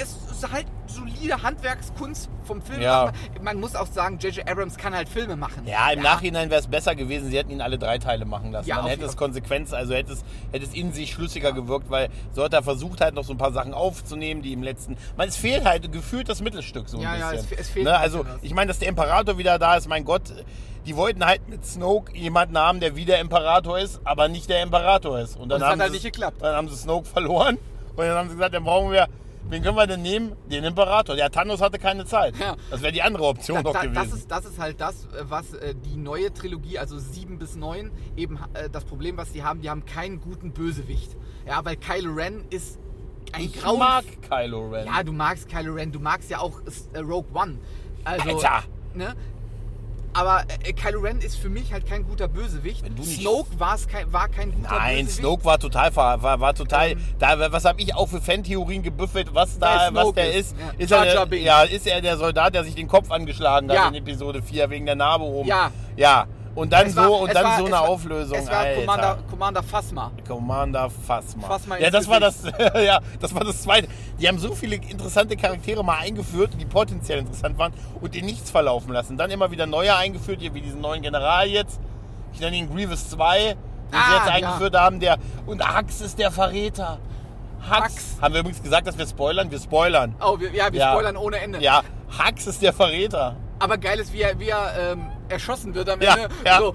es 0.00 0.16
ist 0.30 0.50
halt 0.52 0.66
solide 0.86 1.42
Handwerkskunst 1.42 2.30
vom 2.44 2.62
Film. 2.62 2.80
Ja. 2.80 3.12
Man 3.42 3.60
muss 3.60 3.74
auch 3.74 3.86
sagen, 3.86 4.18
J.J. 4.18 4.48
Abrams 4.48 4.76
kann 4.76 4.94
halt 4.94 5.08
Filme 5.08 5.36
machen. 5.36 5.66
Ja, 5.66 5.90
im 5.90 6.00
Nachhinein 6.00 6.50
wäre 6.50 6.60
es 6.60 6.66
besser 6.68 6.94
gewesen, 6.94 7.30
sie 7.30 7.36
hätten 7.36 7.50
ihn 7.50 7.60
alle 7.60 7.78
drei 7.78 7.98
Teile 7.98 8.24
machen 8.24 8.52
lassen. 8.52 8.68
Ja, 8.68 8.76
Dann 8.76 8.86
hätte 8.86 9.04
es 9.04 9.12
Fall. 9.12 9.18
Konsequenz, 9.26 9.72
also 9.72 9.94
hätte 9.94 10.12
es, 10.12 10.24
hätte 10.52 10.64
es 10.64 10.72
in 10.72 10.92
sich 10.92 11.12
schlüssiger 11.12 11.52
gewirkt, 11.52 11.90
weil 11.90 12.08
so 12.32 12.44
hat 12.44 12.54
er 12.54 12.62
versucht 12.62 13.00
halt 13.00 13.14
noch 13.14 13.24
so 13.24 13.32
ein 13.32 13.38
paar 13.38 13.52
Sachen 13.52 13.74
aufzunehmen, 13.74 14.42
die 14.42 14.52
im 14.52 14.62
letzten. 14.62 14.96
Man, 15.16 15.28
es 15.28 15.36
fehlt 15.36 15.64
halt 15.64 15.90
gefühlt 15.92 16.28
das 16.28 16.40
Mittelstück 16.40 16.88
so 16.88 16.98
ein 16.98 17.02
Ja, 17.02 17.16
ja, 17.16 17.30
bisschen. 17.32 17.48
es 17.52 17.60
es 17.60 17.70
fehlt 17.70 17.84
ne? 17.84 17.98
Also 17.98 18.22
bisschen 18.22 18.38
ich 18.42 18.54
meine, 18.54 18.68
dass 18.68 18.78
der 18.78 18.88
Imperator 18.88 19.36
wieder 19.38 19.58
da 19.58 19.76
ist, 19.76 19.88
mein 19.88 20.04
Gott, 20.04 20.22
die 20.86 20.96
wollten 20.96 21.24
halt 21.26 21.46
mit 21.48 21.66
Snoke 21.66 22.16
jemanden 22.16 22.56
haben, 22.56 22.80
der 22.80 22.96
wie 22.96 23.04
der 23.04 23.20
Imperator 23.20 23.78
ist, 23.78 24.00
aber 24.04 24.28
nicht 24.28 24.48
der 24.48 24.62
Imperator 24.62 25.18
ist. 25.18 25.36
Und 25.36 25.48
dann 25.50 25.60
Und 25.60 25.66
haben 25.66 25.72
hat 25.74 25.80
halt 25.80 25.92
nicht 25.92 26.04
geklappt. 26.04 26.40
Dann 26.40 26.54
haben 26.56 26.68
sie 26.68 26.76
Snoke 26.76 27.06
verloren 27.06 27.58
und 27.90 27.98
dann 27.98 28.16
haben 28.16 28.28
sie 28.28 28.36
gesagt, 28.36 28.54
dann 28.54 28.64
brauchen 28.64 28.92
wir. 28.92 29.06
Wen 29.48 29.62
können 29.62 29.76
wir 29.76 29.86
denn 29.86 30.02
nehmen? 30.02 30.36
Den 30.50 30.64
Imperator. 30.64 31.16
Der 31.16 31.30
Thanos 31.30 31.60
hatte 31.60 31.78
keine 31.78 32.04
Zeit. 32.04 32.36
Ja. 32.38 32.56
Das 32.70 32.82
wäre 32.82 32.92
die 32.92 33.02
andere 33.02 33.24
Option 33.24 33.56
Da, 33.56 33.62
noch 33.62 33.72
da, 33.72 33.82
gewesen. 33.82 33.94
das, 33.94 34.12
ist, 34.12 34.30
das 34.30 34.44
ist 34.44 34.58
halt 34.58 34.80
das, 34.80 35.06
äh, 35.06 35.24
was 35.28 35.54
äh, 35.54 35.74
die 35.74 35.96
neue 35.96 36.32
Trilogie, 36.32 36.78
also 36.78 36.98
7 36.98 37.38
bis 37.38 37.56
9, 37.56 37.90
eben 38.16 38.38
äh, 38.54 38.68
das 38.70 38.84
Problem, 38.84 39.16
was 39.16 39.32
die 39.32 39.42
haben, 39.42 39.60
die 39.62 39.70
haben 39.70 39.86
keinen 39.86 40.20
guten 40.20 40.52
Bösewicht. 40.52 41.16
Ja, 41.46 41.64
weil 41.64 41.76
Kylo 41.76 42.12
Ren 42.12 42.44
ist 42.50 42.78
ein 43.32 43.44
ich 43.44 43.54
Grauen. 43.60 43.78
mag 43.78 44.04
Kylo 44.28 44.68
Ren. 44.68 44.86
Ja, 44.86 45.02
du 45.02 45.12
magst 45.12 45.48
Kylo 45.48 45.74
Ren, 45.74 45.92
du 45.92 46.00
magst 46.00 46.30
ja 46.30 46.40
auch 46.40 46.60
Rogue 46.96 47.30
One. 47.34 47.58
Also, 48.04 48.28
Alter! 48.36 48.64
Ne? 48.94 49.14
Aber 50.14 50.42
äh, 50.64 50.72
Kylo 50.72 51.00
Ren 51.00 51.18
ist 51.20 51.36
für 51.36 51.48
mich 51.48 51.72
halt 51.72 51.86
kein 51.86 52.04
guter 52.04 52.28
Bösewicht. 52.28 52.82
Wenn 52.84 52.96
du 52.96 53.02
nicht- 53.02 53.20
Snoke 53.20 53.48
war's 53.58 53.86
kein, 53.86 54.12
war 54.12 54.28
kein 54.28 54.52
guter 54.52 54.74
Nein, 54.74 54.96
Bösewicht. 55.04 55.18
Snoke 55.18 55.44
war 55.44 55.58
total, 55.58 55.92
ver- 55.92 56.22
war, 56.22 56.40
war 56.40 56.54
total, 56.54 56.92
Ähm, 56.92 57.04
da, 57.18 57.52
was 57.52 57.64
habe 57.64 57.80
ich 57.80 57.94
auch 57.94 58.08
für 58.08 58.20
Fan-Theorien 58.20 58.82
gebüffelt, 58.82 59.28
was 59.34 59.58
da, 59.58 59.66
Wer 59.90 59.94
was 59.94 60.02
Snoke 60.02 60.14
der 60.14 60.32
ist. 60.34 60.52
ist. 60.52 60.56
Ja. 60.58 60.72
Ist, 60.78 60.90
Jar 60.90 61.06
er 61.06 61.14
der, 61.14 61.26
Binks. 61.26 61.44
ja, 61.46 61.62
ist 61.62 61.86
er 61.86 62.00
der 62.00 62.16
Soldat, 62.16 62.54
der 62.54 62.64
sich 62.64 62.74
den 62.74 62.88
Kopf 62.88 63.10
angeschlagen 63.10 63.68
hat 63.68 63.76
Ja. 63.76 63.88
in 63.88 63.94
Episode 63.94 64.42
4 64.42 64.70
wegen 64.70 64.86
der 64.86 64.96
Narbe 64.96 65.24
oben? 65.24 65.48
Ja. 65.48 65.70
Ja. 65.96 66.26
Und 66.58 66.72
dann 66.72 66.86
Es 66.88 66.94
so, 66.94 67.00
war- 67.02 67.10
und 67.20 67.32
dann 67.34 67.44
war- 67.44 67.58
so 67.58 67.64
eine 67.66 67.72
war- 67.72 67.88
Auflösung. 67.88 68.36
Es 68.38 68.46
war 68.48 68.58
Alter. 68.58 68.80
Commander, 68.80 69.18
Commander 69.30 69.62
Phasma. 69.62 70.10
Commander 70.26 70.90
Phasma. 70.90 71.46
Phasma 71.46 71.78
ja, 71.78 71.88
das 71.90 72.08
war 72.08 72.18
das, 72.18 72.42
ja, 72.74 72.98
das 73.20 73.32
war 73.34 73.44
das 73.44 73.62
zweite. 73.62 73.86
Die 74.20 74.26
haben 74.26 74.38
so 74.38 74.54
viele 74.56 74.74
interessante 74.76 75.36
Charaktere 75.36 75.84
mal 75.84 75.98
eingeführt, 75.98 76.50
die 76.60 76.64
potenziell 76.64 77.20
interessant 77.20 77.56
waren 77.58 77.72
und 78.00 78.14
die 78.14 78.22
nichts 78.22 78.50
verlaufen 78.50 78.92
lassen. 78.92 79.16
Dann 79.16 79.30
immer 79.30 79.50
wieder 79.52 79.66
neue 79.66 79.94
eingeführt, 79.94 80.40
hier 80.40 80.52
wie 80.54 80.60
diesen 80.60 80.80
neuen 80.80 81.00
General 81.02 81.46
jetzt. 81.46 81.78
Ich 82.32 82.40
nenne 82.40 82.56
ihn 82.56 82.68
Grievous 82.74 83.08
2, 83.10 83.38
den 83.38 83.56
sie 83.92 83.96
Ah, 83.96 84.16
jetzt 84.16 84.26
ja. 84.26 84.32
eingeführt 84.34 84.74
haben. 84.76 84.98
Der, 85.00 85.16
und 85.46 85.62
Hux 85.76 86.00
ist 86.00 86.18
der 86.18 86.30
Verräter. 86.32 86.98
Hux. 87.70 88.16
Haben 88.20 88.34
wir 88.34 88.40
übrigens 88.40 88.62
gesagt, 88.62 88.86
dass 88.86 88.98
wir 88.98 89.06
spoilern? 89.06 89.50
Wir 89.50 89.60
spoilern. 89.60 90.14
Oh, 90.20 90.38
wir, 90.40 90.50
ja, 90.52 90.72
wir 90.72 90.80
Ja. 90.80 90.90
spoilern 90.92 91.16
ohne 91.16 91.38
Ende. 91.38 91.60
Ja, 91.62 91.82
Hux 92.18 92.46
ist 92.48 92.62
der 92.62 92.72
Verräter. 92.72 93.36
Aber 93.60 93.78
geil 93.78 93.98
ist, 94.00 94.12
wie 94.12 94.22
er, 94.22 94.38
wie 94.38 94.48
er 94.48 94.92
ähm, 94.92 95.06
erschossen 95.28 95.74
wird 95.74 95.88
am 95.88 96.00
Ja, 96.00 96.14
Ende. 96.16 96.28
ja. 96.44 96.58
So, 96.58 96.74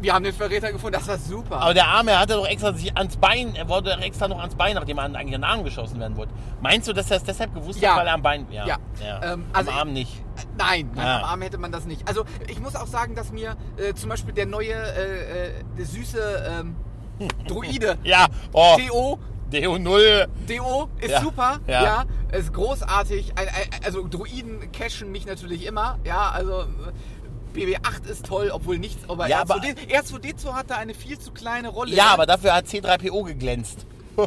wir 0.00 0.12
haben 0.12 0.24
den 0.24 0.34
Verräter 0.34 0.70
gefunden, 0.72 0.98
das 0.98 1.08
war 1.08 1.16
super. 1.16 1.56
Aber 1.58 1.72
der 1.72 1.86
Arme, 1.88 2.10
er 2.10 2.20
hatte 2.20 2.34
doch 2.34 2.46
extra 2.46 2.72
sich 2.74 2.94
ans 2.96 3.16
Bein, 3.16 3.54
er 3.56 3.66
wurde 3.68 3.92
extra 4.02 4.28
noch 4.28 4.38
ans 4.40 4.54
Bein, 4.54 4.74
nachdem 4.74 4.98
er 4.98 5.04
eigentlich 5.04 5.34
an 5.34 5.40
den 5.40 5.44
Arm 5.44 5.64
geschossen 5.64 5.98
werden 5.98 6.16
wollte. 6.18 6.32
Meinst 6.60 6.86
du, 6.86 6.92
dass 6.92 7.10
er 7.10 7.16
es 7.16 7.24
deshalb 7.24 7.54
gewusst 7.54 7.80
Ja. 7.80 7.92
hat, 7.92 8.00
weil 8.00 8.06
er 8.08 8.12
am 8.14 8.22
Bein. 8.22 8.46
Ja. 8.50 8.66
Ja. 8.66 8.76
ja. 9.02 9.32
Ähm, 9.32 9.46
also 9.54 9.70
am 9.70 9.78
Arm 9.78 9.92
nicht. 9.94 10.22
Nein, 10.58 10.90
nein 10.94 11.06
Ja. 11.06 11.18
am 11.20 11.24
Arm 11.24 11.42
hätte 11.42 11.56
man 11.56 11.72
das 11.72 11.86
nicht. 11.86 12.06
Also 12.06 12.24
ich 12.46 12.60
muss 12.60 12.76
auch 12.76 12.86
sagen, 12.86 13.14
dass 13.14 13.32
mir 13.32 13.56
äh, 13.78 13.94
zum 13.94 14.10
Beispiel 14.10 14.34
der 14.34 14.44
neue, 14.46 14.74
äh, 14.74 15.46
äh, 15.48 15.50
der 15.78 15.84
süße 15.86 16.46
ähm, 16.60 16.76
Druide, 17.48 17.96
Ja, 18.04 18.26
oh, 18.52 18.76
DO, 18.86 19.18
Deo 19.50 19.78
0. 19.78 20.26
DO 20.46 20.88
ist 21.00 21.10
Ja, 21.10 21.20
super, 21.22 21.60
ja. 21.66 21.82
ja. 21.82 22.04
ist 22.36 22.52
großartig. 22.52 23.32
Also 23.84 24.06
Druiden 24.06 24.70
cashen 24.72 25.10
mich 25.10 25.24
natürlich 25.24 25.64
immer, 25.64 25.98
ja, 26.04 26.30
also 26.32 26.62
äh, 26.62 26.64
BB8 27.56 28.06
ist 28.10 28.26
toll, 28.26 28.50
obwohl 28.52 28.78
nichts, 28.78 29.08
aber, 29.08 29.26
Ja, 29.28 29.42
R2D, 29.42 29.46
aber- 29.46 29.62
R2D2 30.18 30.52
hatte 30.52 30.76
eine 30.76 30.94
viel 30.94 31.18
zu 31.18 31.32
kleine 31.32 31.68
Rolle. 31.68 31.94
Ja, 31.94 32.08
aber 32.08 32.26
dafür 32.26 32.54
hat 32.54 32.66
C3PO 32.66 33.24
geglänzt. 33.24 33.86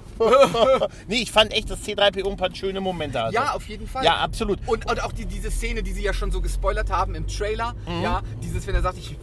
nee, 1.07 1.21
ich 1.23 1.31
fand 1.31 1.51
echt, 1.53 1.69
dass 1.71 1.79
C3PO 1.79 2.29
ein 2.29 2.37
paar 2.37 2.53
schöne 2.55 2.79
Momente 2.81 3.19
hatte. 3.21 3.33
Ja, 3.33 3.53
auf 3.53 3.67
jeden 3.67 3.87
Fall. 3.87 4.03
Ja, 4.05 4.17
absolut. 4.17 4.59
Und, 4.67 4.85
und 4.89 5.03
auch 5.03 5.11
die, 5.11 5.25
diese 5.25 5.49
Szene, 5.49 5.81
die 5.83 5.93
sie 5.93 6.03
ja 6.03 6.13
schon 6.13 6.31
so 6.31 6.41
gespoilert 6.41 6.91
haben 6.91 7.15
im 7.15 7.27
Trailer, 7.27 7.73
Mhm. 7.87 8.03
ja, 8.03 8.21
dieses, 8.43 8.67
wenn 8.67 8.75
er 8.75 8.81
sagt, 8.83 8.97
ich, 8.99 9.15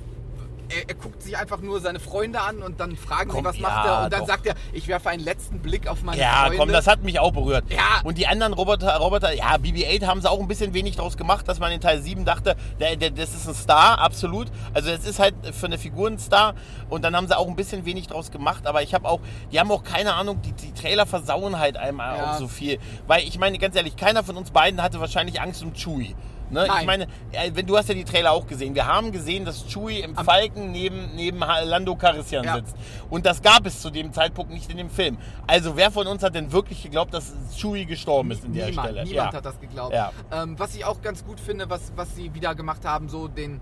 er, 0.68 0.88
er 0.88 0.94
guckt 0.94 1.22
sich 1.22 1.36
einfach 1.36 1.60
nur 1.60 1.80
seine 1.80 2.00
Freunde 2.00 2.40
an 2.40 2.62
und 2.62 2.80
dann 2.80 2.96
fragen 2.96 3.30
Komm, 3.30 3.40
sie, 3.40 3.44
was 3.44 3.56
ja, 3.58 3.62
macht 3.62 3.86
er? 3.86 4.04
Und 4.04 4.12
dann 4.12 4.20
doch. 4.20 4.26
sagt 4.26 4.46
er, 4.46 4.54
ich 4.72 4.88
werfe 4.88 5.08
einen 5.10 5.22
letzten 5.22 5.60
Blick 5.60 5.86
auf 5.88 6.02
meine 6.02 6.20
Ja, 6.20 6.42
Freunde. 6.44 6.56
komm, 6.58 6.72
das 6.72 6.86
hat 6.86 7.02
mich 7.02 7.18
auch 7.18 7.32
berührt. 7.32 7.64
Ja. 7.70 8.00
Und 8.04 8.18
die 8.18 8.26
anderen 8.26 8.52
Roboter, 8.52 8.96
Roboter, 8.96 9.32
ja, 9.32 9.56
BB-8 9.56 10.06
haben 10.06 10.20
sie 10.20 10.30
auch 10.30 10.40
ein 10.40 10.48
bisschen 10.48 10.74
wenig 10.74 10.96
draus 10.96 11.16
gemacht, 11.16 11.48
dass 11.48 11.58
man 11.58 11.72
in 11.72 11.80
Teil 11.80 12.00
7 12.02 12.24
dachte, 12.24 12.56
der, 12.80 12.96
der, 12.96 13.10
das 13.10 13.34
ist 13.34 13.46
ein 13.48 13.54
Star, 13.54 13.98
absolut. 13.98 14.48
Also 14.74 14.90
es 14.90 15.06
ist 15.06 15.18
halt 15.18 15.34
für 15.52 15.66
eine 15.66 15.78
Figur 15.78 16.08
ein 16.08 16.18
Star. 16.18 16.54
Und 16.88 17.02
dann 17.04 17.14
haben 17.16 17.26
sie 17.28 17.36
auch 17.36 17.48
ein 17.48 17.56
bisschen 17.56 17.84
wenig 17.84 18.06
draus 18.06 18.30
gemacht. 18.30 18.66
Aber 18.66 18.82
ich 18.82 18.94
habe 18.94 19.08
auch, 19.08 19.20
die 19.52 19.60
haben 19.60 19.70
auch 19.70 19.84
keine 19.84 20.14
Ahnung, 20.14 20.40
die, 20.42 20.52
die 20.52 20.72
Trailer 20.72 21.06
versauen 21.06 21.58
halt 21.58 21.76
einem 21.76 21.98
Ja. 21.98 22.32
auch 22.32 22.38
so 22.38 22.48
viel. 22.48 22.78
Weil 23.06 23.22
ich 23.24 23.38
meine, 23.38 23.58
ganz 23.58 23.76
ehrlich, 23.76 23.96
keiner 23.96 24.22
von 24.24 24.36
uns 24.36 24.50
beiden 24.50 24.82
hatte 24.82 25.00
wahrscheinlich 25.00 25.40
Angst 25.40 25.62
um 25.62 25.72
Chewie. 25.74 26.14
Ne? 26.50 26.62
Ich 26.62 26.68
Nein. 26.68 26.86
meine, 26.86 27.04
äh, 27.32 27.50
wenn 27.54 27.66
du 27.66 27.76
hast 27.76 27.88
ja 27.88 27.94
die 27.94 28.04
Trailer 28.04 28.32
auch 28.32 28.46
gesehen. 28.46 28.74
Wir 28.74 28.86
haben 28.86 29.12
gesehen, 29.12 29.44
dass 29.44 29.66
Chewie 29.66 30.00
im 30.00 30.14
Falken 30.14 30.70
neben, 30.72 31.14
neben 31.14 31.40
Lando 31.40 31.96
Calrissian 31.96 32.44
Ja. 32.44 32.56
sitzt. 32.56 32.76
Und 33.10 33.26
das 33.26 33.42
gab 33.42 33.66
es 33.66 33.80
zu 33.80 33.90
dem 33.90 34.12
Zeitpunkt 34.12 34.52
nicht 34.52 34.70
in 34.70 34.76
dem 34.76 34.90
Film. 34.90 35.18
Also 35.46 35.76
wer 35.76 35.90
von 35.90 36.06
uns 36.06 36.22
hat 36.22 36.34
denn 36.34 36.52
wirklich 36.52 36.82
geglaubt, 36.82 37.12
dass 37.14 37.32
Chewie 37.56 37.84
gestorben 37.86 38.30
ist 38.30 38.44
in 38.44 38.52
der 38.54 38.66
niemand, 38.66 38.88
Stelle? 38.88 39.04
Niemand 39.04 39.32
ja. 39.32 39.36
hat 39.38 39.44
das 39.44 39.60
geglaubt. 39.60 39.92
Ja. 39.94 40.12
Ähm, 40.32 40.58
was 40.58 40.74
ich 40.74 40.84
auch 40.84 41.02
ganz 41.02 41.24
gut 41.24 41.40
finde, 41.40 41.68
was, 41.68 41.92
was 41.96 42.14
sie 42.14 42.34
wieder 42.34 42.54
gemacht 42.54 42.84
haben, 42.84 43.08
so 43.08 43.28
den 43.28 43.60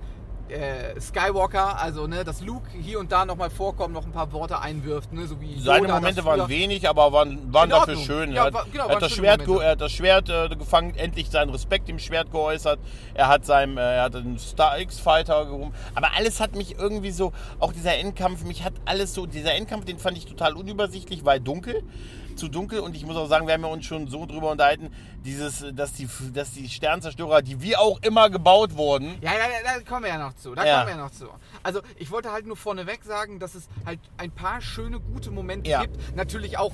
äh, 0.48 1.00
Skywalker, 1.00 1.80
also 1.80 2.06
ne, 2.06 2.22
dass 2.24 2.40
Luke 2.40 2.68
hier 2.78 2.98
und 3.00 3.10
da 3.10 3.24
nochmal 3.24 3.50
vorkommt, 3.50 3.94
noch 3.94 4.04
ein 4.04 4.12
paar 4.12 4.30
Worte 4.32 4.58
einwirft, 4.60 5.12
ne, 5.12 5.26
so 5.26 5.40
wie 5.40 5.58
Seine 5.58 5.86
Yoda 5.86 5.94
Momente 5.94 6.24
waren 6.24 6.48
wenig, 6.48 6.88
aber 6.88 7.12
waren, 7.12 7.52
waren 7.52 7.70
dafür 7.70 7.96
schön. 7.96 8.32
Ja, 8.32 8.42
er 8.42 8.46
hat, 8.46 8.54
war- 8.54 8.66
genau, 8.70 8.86
er 8.88 8.94
hat 8.96 9.02
das 9.02 9.12
Schwert, 9.12 9.48
er 9.48 9.70
hat 9.70 9.80
das 9.80 9.92
Schwert 9.92 10.28
äh, 10.28 10.48
gefangen, 10.56 10.94
endlich 10.96 11.30
seinen 11.30 11.50
Respekt 11.50 11.88
dem 11.88 11.98
Schwert 11.98 12.30
geäußert. 12.30 12.78
Er 13.14 13.28
hat 13.28 13.44
seinem, 13.46 13.78
äh, 13.78 13.80
er 13.96 14.02
hat 14.02 14.16
einen 14.16 14.38
Star 14.38 14.78
X-Fighter 14.80 15.46
gehoben. 15.46 15.72
Aber 15.94 16.08
alles 16.16 16.40
hat 16.40 16.54
mich 16.56 16.78
irgendwie 16.78 17.10
so, 17.10 17.32
auch 17.58 17.72
dieser 17.72 17.96
Endkampf, 17.96 18.44
mich 18.44 18.64
hat 18.64 18.74
alles 18.84 19.14
so, 19.14 19.26
dieser 19.26 19.54
Endkampf, 19.54 19.84
den 19.86 19.98
fand 19.98 20.16
ich 20.18 20.26
total 20.26 20.54
unübersichtlich, 20.54 21.24
weil 21.24 21.40
dunkel. 21.40 21.82
Zu 22.36 22.48
dunkel 22.48 22.80
und 22.80 22.94
ich 22.96 23.04
muss 23.06 23.16
auch 23.16 23.26
sagen, 23.28 23.46
wir 23.46 23.54
haben 23.54 23.62
ja 23.62 23.68
uns 23.68 23.84
schon 23.86 24.08
so 24.08 24.26
drüber 24.26 24.50
unterhalten, 24.50 24.90
dieses, 25.24 25.64
dass 25.74 25.92
die, 25.92 26.08
dass 26.32 26.52
die 26.52 26.68
Sternzerstörer, 26.68 27.42
die 27.42 27.60
wie 27.62 27.76
auch 27.76 27.98
immer 28.02 28.30
gebaut 28.30 28.76
wurden, 28.76 29.16
Ja, 29.20 29.32
da, 29.32 29.74
da 29.78 29.80
kommen 29.88 30.04
wir 30.04 30.10
ja 30.10 30.18
noch 30.18 30.34
zu. 30.34 30.54
Da 30.54 30.64
Ja. 30.64 30.76
kommen 30.80 30.88
wir 30.88 30.96
ja 30.96 31.02
noch 31.04 31.10
zu. 31.12 31.26
Also 31.62 31.80
ich 31.96 32.10
wollte 32.10 32.32
halt 32.32 32.46
nur 32.46 32.56
vorneweg 32.56 33.04
sagen, 33.04 33.38
dass 33.38 33.54
es 33.54 33.68
halt 33.86 34.00
ein 34.16 34.30
paar 34.30 34.60
schöne, 34.60 35.00
gute 35.00 35.30
Momente 35.30 35.70
Ja. 35.70 35.82
gibt. 35.82 36.16
Natürlich 36.16 36.58
auch 36.58 36.72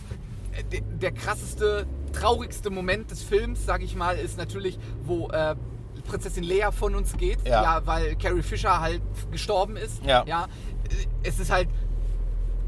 äh, 0.53 0.65
der, 0.65 0.81
der 0.81 1.13
krasseste, 1.13 1.87
traurigste 2.13 2.71
Moment 2.71 3.11
des 3.11 3.23
Films, 3.23 3.65
sage 3.65 3.85
ich 3.85 3.95
mal, 3.95 4.17
ist 4.17 4.37
natürlich, 4.37 4.79
wo 5.05 5.29
äh, 5.31 5.55
Prinzessin 6.09 6.43
Leia 6.43 6.73
von 6.73 6.95
uns 6.97 7.17
geht. 7.17 7.47
Ja. 7.47 7.83
weil 7.87 8.17
Carrie 8.17 8.43
Fisher 8.43 8.81
halt 8.81 9.01
gestorben 9.31 9.77
ist. 9.77 10.05
Ja. 10.05 10.25
ja. 10.27 10.45
Äh, 10.45 11.29
Es 11.29 11.39
ist 11.39 11.51
halt 11.53 11.69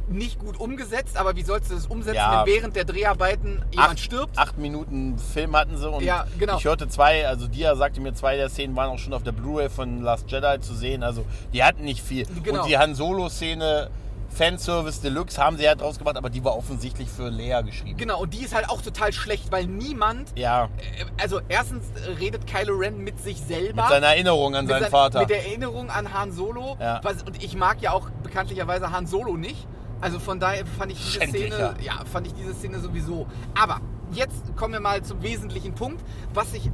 nicht 0.09 0.39
gut 0.39 0.59
umgesetzt, 0.61 1.17
aber 1.17 1.37
wie 1.37 1.43
sollst 1.43 1.71
du 1.71 1.75
das 1.75 1.87
umsetzen, 1.87 2.17
Ja. 2.17 2.45
wenn 2.45 2.55
während 2.55 2.77
der 2.77 2.85
Dreharbeiten 2.85 3.63
jemand 3.71 4.01
stirbt? 4.01 4.39
acht 4.39 4.59
Minuten 4.59 5.19
Film 5.19 5.57
hatten 5.57 5.77
sie 5.77 5.89
und 5.89 6.03
Ja, 6.03 6.27
genau. 6.39 6.59
ich 6.59 6.65
hörte 6.65 6.89
zwei, 6.89 7.27
also 7.27 7.47
Dia 7.49 7.75
sagte 7.77 8.01
mir, 8.01 8.13
zwei 8.15 8.37
der 8.37 8.49
Szenen 8.49 8.75
waren 8.77 8.91
auch 8.91 8.99
schon 8.99 9.13
auf 9.15 9.23
der 9.23 9.33
Blu-ray 9.33 9.71
von 9.71 10.03
Last 10.03 10.31
Jedi 10.31 10.61
zu 10.61 10.75
sehen, 10.75 11.03
also 11.03 11.25
die 11.53 11.63
hatten 11.63 11.85
nicht 11.85 12.03
viel. 12.03 12.27
Genau. 12.43 12.63
Und 12.63 12.69
die 12.69 12.77
Han 12.79 12.95
Solo-Szene, 12.95 13.91
Fanservice 14.35 15.03
Deluxe 15.03 15.37
haben 15.43 15.59
sie 15.59 15.65
ja 15.65 15.75
draus 15.75 15.99
gemacht, 15.99 16.17
aber 16.17 16.31
die 16.31 16.43
war 16.43 16.57
offensichtlich 16.57 17.07
für 17.11 17.29
Lea 17.29 17.61
geschrieben. 17.67 17.99
Genau, 17.99 18.23
und 18.23 18.33
die 18.33 18.43
ist 18.43 18.55
halt 18.55 18.67
auch 18.71 18.81
total 18.81 19.13
schlecht, 19.13 19.53
weil 19.53 19.67
niemand 19.67 20.31
Ja, 20.37 20.71
Äh, 20.79 21.05
Also 21.23 21.41
erstens 21.51 21.85
redet 22.19 22.47
Kylo 22.47 22.75
Ren 22.77 22.97
mit 22.99 23.21
sich 23.23 23.39
selber. 23.39 23.83
mit 23.83 23.91
seiner 23.91 24.07
Erinnerung 24.07 24.57
an 24.57 24.67
seinen 24.67 24.83
sein- 24.85 24.91
Vater. 24.91 25.21
Mit 25.21 25.29
der 25.31 25.47
Erinnerung 25.47 25.91
an 25.91 26.15
Han 26.15 26.33
Solo. 26.33 26.79
Ja. 26.81 27.01
Was, 27.03 27.23
und 27.25 27.43
ich 27.45 27.55
mag 27.57 27.83
ja 27.83 27.93
auch 27.93 28.09
bekanntlicherweise 28.23 28.91
Han 28.91 29.07
Solo 29.07 29.37
nicht. 29.37 29.67
Also 30.03 30.19
von 30.19 30.39
daher 30.39 30.67
fand 30.67 30.93
ich 30.93 30.99
diese. 30.99 31.27
Szene, 31.29 31.75
ja, 31.81 32.05
fand 32.05 32.27
ich 32.27 32.35
diese 32.35 32.53
Szene 32.55 32.79
sowieso. 32.81 33.27
Aber 33.59 33.81
jetzt 34.13 34.55
kommen 34.57 34.75
wir 34.75 34.81
mal 34.81 35.03
zum 35.03 35.23
wesentlichen 35.23 35.75
Punkt, 35.75 36.03
was 36.35 36.53
ich, 36.53 36.71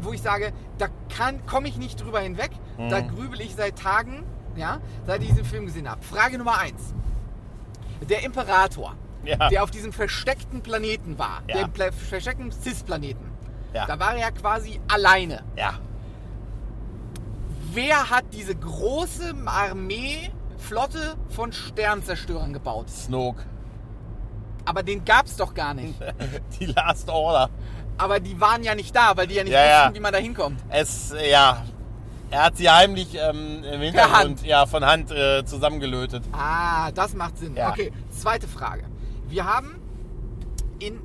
wo 0.00 0.12
ich 0.12 0.22
sage, 0.22 0.52
da 0.78 0.86
komme 1.46 1.66
ich 1.68 1.76
nicht 1.78 2.00
drüber 2.00 2.20
hinweg. 2.20 2.50
Da 2.78 3.00
Mhm. 3.00 3.08
grübel 3.16 3.40
ich 3.40 3.54
seit 3.56 3.76
Tagen, 3.78 4.22
ja, 4.56 4.78
seit 5.06 5.22
ich 5.22 5.28
diesen 5.30 5.44
Film 5.44 5.66
gesehen 5.66 5.90
habe. 5.90 6.02
Frage 6.02 6.38
Nummer 6.38 6.58
eins. 6.58 6.94
Der 8.08 8.22
Imperator, 8.24 8.94
Ja. 9.24 9.48
der 9.48 9.64
auf 9.64 9.70
diesem 9.70 9.92
versteckten 9.92 10.60
Planeten 10.60 11.18
war, 11.18 11.42
Ja. 11.48 11.66
dem 11.66 11.72
versteckten 11.92 12.52
Cis-Planeten, 12.52 13.24
Ja. 13.72 13.86
da 13.86 13.98
war 13.98 14.12
er 14.12 14.20
ja 14.20 14.30
quasi 14.30 14.78
alleine. 14.86 15.42
ja, 15.56 15.74
Wer 17.72 18.08
hat 18.10 18.24
diese 18.32 18.54
große 18.54 19.34
Armee, 19.44 20.30
Flotte 20.58 21.16
von 21.28 21.52
Sternzerstörern 21.52 22.52
gebaut? 22.52 22.88
Snoke. 22.90 23.42
Aber 24.64 24.82
den 24.82 25.04
gab 25.04 25.26
es 25.26 25.36
doch 25.36 25.54
gar 25.54 25.74
nicht. 25.74 25.94
Die 26.60 26.66
Last 26.66 27.08
Order. 27.08 27.50
Aber 27.98 28.20
die 28.20 28.38
waren 28.40 28.62
ja 28.62 28.74
nicht 28.74 28.94
da, 28.94 29.16
weil 29.16 29.26
die 29.26 29.34
ja 29.36 29.44
nicht 29.44 29.52
Ja, 29.52 29.64
ja. 29.64 29.80
wussten, 29.84 29.94
wie 29.96 30.00
man 30.00 30.12
da 30.12 30.18
hinkommt. 30.18 30.60
Es, 30.68 31.12
äh, 31.12 31.30
ja, 31.30 31.64
er 32.30 32.44
hat 32.44 32.56
sie 32.56 32.68
heimlich 32.68 33.14
ähm, 33.14 33.62
im 33.64 33.80
Hintergrund 33.80 34.44
Ja, 34.44 34.66
von 34.66 34.84
Hand 34.84 35.10
äh, 35.12 35.44
zusammengelötet. 35.44 36.24
Ah, 36.32 36.90
das 36.92 37.14
macht 37.14 37.38
Sinn. 37.38 37.54
Ja. 37.56 37.70
Okay, 37.70 37.92
zweite 38.10 38.48
Frage. 38.48 38.82
Wir 39.28 39.44
haben 39.46 39.80
in 40.78 41.00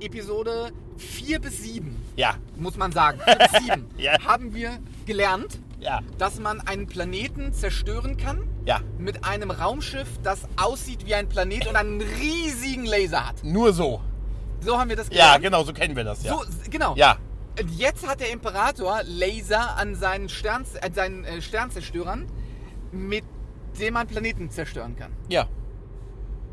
Episode 0.00 0.72
4 0.98 1.40
bis 1.40 1.62
7, 1.62 1.96
Ja, 2.16 2.34
muss 2.56 2.76
man 2.76 2.92
sagen, 2.92 3.20
4 3.24 3.36
bis 3.36 3.52
7, 3.66 3.86
Ja. 3.96 4.12
haben 4.26 4.52
wir 4.54 4.78
gelernt, 5.06 5.58
ja, 5.84 6.00
dass 6.18 6.40
man 6.40 6.60
einen 6.62 6.86
Planeten 6.86 7.52
zerstören 7.52 8.16
kann 8.16 8.48
ja. 8.64 8.80
mit 8.98 9.24
einem 9.24 9.50
Raumschiff, 9.50 10.08
das 10.22 10.48
aussieht 10.56 11.04
wie 11.06 11.14
ein 11.14 11.28
Planet 11.28 11.66
und 11.66 11.76
einen 11.76 12.00
riesigen 12.00 12.86
Laser 12.86 13.28
hat. 13.28 13.44
Nur 13.44 13.72
so. 13.72 14.00
So 14.60 14.78
haben 14.78 14.88
wir 14.88 14.96
das 14.96 15.08
Ja, 15.08 15.36
gelernt. 15.36 15.44
genau, 15.44 15.64
so 15.64 15.72
kennen 15.74 15.94
wir 15.94 16.04
das, 16.04 16.22
ja. 16.24 16.32
So, 16.32 16.44
genau. 16.70 16.94
Ja, 16.96 17.18
Und 17.60 17.70
jetzt 17.78 18.06
hat 18.08 18.20
der 18.20 18.30
Imperator 18.32 19.02
Laser 19.04 19.76
an 19.76 19.94
seinen, 19.94 20.28
Stern, 20.30 20.64
an 20.80 20.94
seinen 20.94 21.24
äh, 21.24 21.42
Sternzerstörern, 21.42 22.26
mit 22.90 23.24
dem 23.78 23.94
man 23.94 24.06
Planeten 24.06 24.50
zerstören 24.50 24.96
kann. 24.96 25.12
ja. 25.28 25.46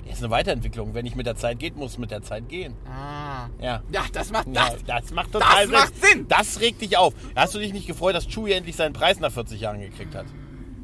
Ist 0.10 0.20
eine 0.24 0.32
Weiterentwicklung. 0.32 0.94
Wenn 0.94 1.04
nicht 1.04 1.16
mit 1.16 1.26
der 1.26 1.36
Zeit 1.36 1.60
geht, 1.60 1.76
muss 1.78 1.98
mit 1.98 2.12
der 2.12 2.22
Zeit 2.22 2.50
gehen. 2.50 2.74
Ah. 2.86 3.48
Ja. 3.62 3.82
Ja, 3.92 4.04
das 4.12 4.32
macht 4.32 4.48
Ja, 4.48 4.70
das. 4.72 4.84
das 4.86 5.12
macht 5.12 5.32
total 5.32 5.68
das 5.68 5.72
macht 5.72 6.04
Sinn. 6.04 6.26
Das 6.28 6.60
regt 6.60 6.82
dich 6.82 6.98
auf. 6.98 7.14
Hast 7.36 7.56
du 7.56 7.60
dich 7.60 7.72
nicht 7.74 7.88
gefreut, 7.88 8.16
dass 8.16 8.28
Chewie 8.28 8.52
endlich 8.54 8.76
seinen 8.76 8.94
Preis 8.94 9.20
nach 9.20 9.32
40 9.32 9.62
Jahren 9.62 9.80
gekriegt 9.80 10.16
hat? 10.16 10.26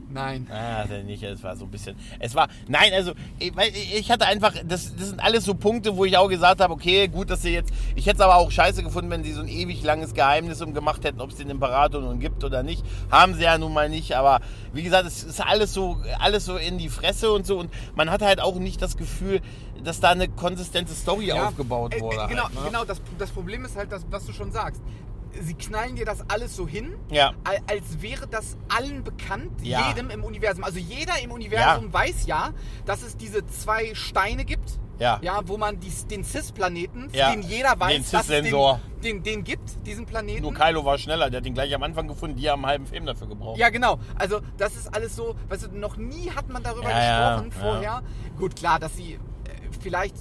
Nein. 0.09 0.47
Ah, 0.49 0.85
das 0.85 1.03
nicht. 1.03 1.21
Es 1.23 1.43
war 1.43 1.55
so 1.55 1.65
ein 1.65 1.71
bisschen. 1.71 1.95
Es 2.19 2.33
war. 2.33 2.47
Nein, 2.67 2.93
also 2.93 3.13
ich, 3.39 3.51
ich 3.93 4.11
hatte 4.11 4.25
einfach. 4.25 4.53
Das, 4.65 4.95
das 4.95 5.09
sind 5.09 5.19
alles 5.19 5.43
so 5.45 5.53
Punkte, 5.53 5.97
wo 5.97 6.05
ich 6.05 6.17
auch 6.17 6.29
gesagt 6.29 6.61
habe, 6.61 6.73
okay, 6.73 7.07
gut, 7.07 7.29
dass 7.29 7.41
sie 7.41 7.51
jetzt. 7.51 7.71
Ich 7.95 8.05
hätte 8.05 8.17
es 8.17 8.21
aber 8.21 8.35
auch 8.37 8.49
scheiße 8.49 8.83
gefunden, 8.83 9.09
wenn 9.09 9.23
sie 9.23 9.33
so 9.33 9.41
ein 9.41 9.47
ewig 9.47 9.83
langes 9.83 10.13
Geheimnis 10.13 10.61
umgemacht 10.61 11.03
hätten, 11.03 11.19
ob 11.19 11.31
es 11.31 11.35
den 11.37 11.49
Imperator 11.49 12.01
nun 12.01 12.19
gibt 12.19 12.43
oder 12.43 12.63
nicht. 12.63 12.83
Haben 13.11 13.35
sie 13.35 13.43
ja 13.43 13.57
nun 13.57 13.73
mal 13.73 13.89
nicht. 13.89 14.15
Aber 14.15 14.39
wie 14.73 14.83
gesagt, 14.83 15.07
es 15.07 15.23
ist 15.23 15.41
alles 15.41 15.73
so, 15.73 15.97
alles 16.19 16.45
so 16.45 16.57
in 16.57 16.77
die 16.77 16.89
Fresse 16.89 17.31
und 17.31 17.45
so. 17.45 17.59
Und 17.59 17.71
man 17.95 18.09
hat 18.09 18.21
halt 18.21 18.39
auch 18.39 18.55
nicht 18.55 18.81
das 18.81 18.97
Gefühl, 18.97 19.41
dass 19.83 19.99
da 19.99 20.09
eine 20.09 20.27
konsistente 20.27 20.93
Story 20.93 21.27
Ja, 21.27 21.47
aufgebaut 21.47 21.93
äh, 21.93 21.97
äh, 21.97 22.01
wurde. 22.01 22.27
Genau, 22.29 22.43
halt, 22.43 22.55
ne? 22.55 22.61
genau 22.65 22.85
das, 22.85 23.01
das 23.17 23.29
Problem 23.31 23.65
ist 23.65 23.75
halt, 23.75 23.91
das, 23.91 24.05
was 24.09 24.25
du 24.25 24.33
schon 24.33 24.51
sagst. 24.51 24.81
Sie 25.41 25.53
knallen 25.53 25.96
dir 25.96 26.06
das 26.06 26.29
alles 26.29 26.56
so 26.56 26.67
hin, 26.67 26.94
Ja. 27.12 27.34
al- 27.44 27.60
als 27.70 28.01
wäre 28.01 28.27
das 28.27 28.58
allen 28.70 29.03
bekannt, 29.03 29.51
Ja. 29.62 29.89
jedem 29.89 30.10
im 30.10 30.24
Universum. 30.24 30.63
Also 30.63 30.79
jeder 30.79 31.20
im 31.22 31.32
Universum 31.32 31.86
Ja. 31.88 31.94
weiß 31.94 32.25
ja, 32.25 32.53
dass 32.86 33.01
es 33.03 33.17
diese 33.17 33.46
zwei 33.48 33.94
Steine 33.96 34.46
gibt, 34.46 34.79
Ja. 35.00 35.20
ja, 35.22 35.41
wo 35.46 35.58
man 35.58 35.79
die, 35.79 35.91
den 36.10 36.24
CIS-Planeten, 36.24 37.10
Ja. 37.13 37.32
den 37.32 37.41
jeder 37.44 37.79
weiß, 37.79 37.94
Den 37.94 38.12
dass 38.12 38.29
es 38.29 38.44
den, 38.44 38.53
den, 39.03 39.24
den 39.24 39.44
gibt, 39.44 39.86
diesen 39.86 40.06
Planeten. 40.06 40.41
Nur 40.41 40.53
Kylo 40.53 40.84
war 40.84 40.98
schneller, 40.98 41.29
der 41.29 41.41
hat 41.41 41.46
ihn 41.46 41.53
gleich 41.53 41.74
am 41.75 41.84
Anfang 41.84 42.08
gefunden, 42.08 42.36
die 42.38 42.50
haben 42.50 42.63
einen 42.65 42.70
halben 42.72 42.88
Film 42.88 43.06
dafür 43.06 43.27
gebraucht. 43.27 43.60
Ja, 43.60 43.70
genau. 43.70 44.00
Also 44.15 44.41
das 44.58 44.75
ist 44.75 44.94
alles 44.94 45.15
so, 45.15 45.36
weißt 45.50 45.67
du, 45.72 45.77
noch 45.77 45.98
nie 45.98 46.32
hat 46.32 46.50
man 46.50 46.63
darüber 46.63 46.89
Ja, 46.89 47.36
gesprochen 47.41 47.51
vorher. 47.51 48.01
Gut, 48.39 48.56
klar, 48.56 48.79
dass 48.79 48.96
sie 48.96 49.13
äh, 49.13 49.20
vielleicht 49.82 50.15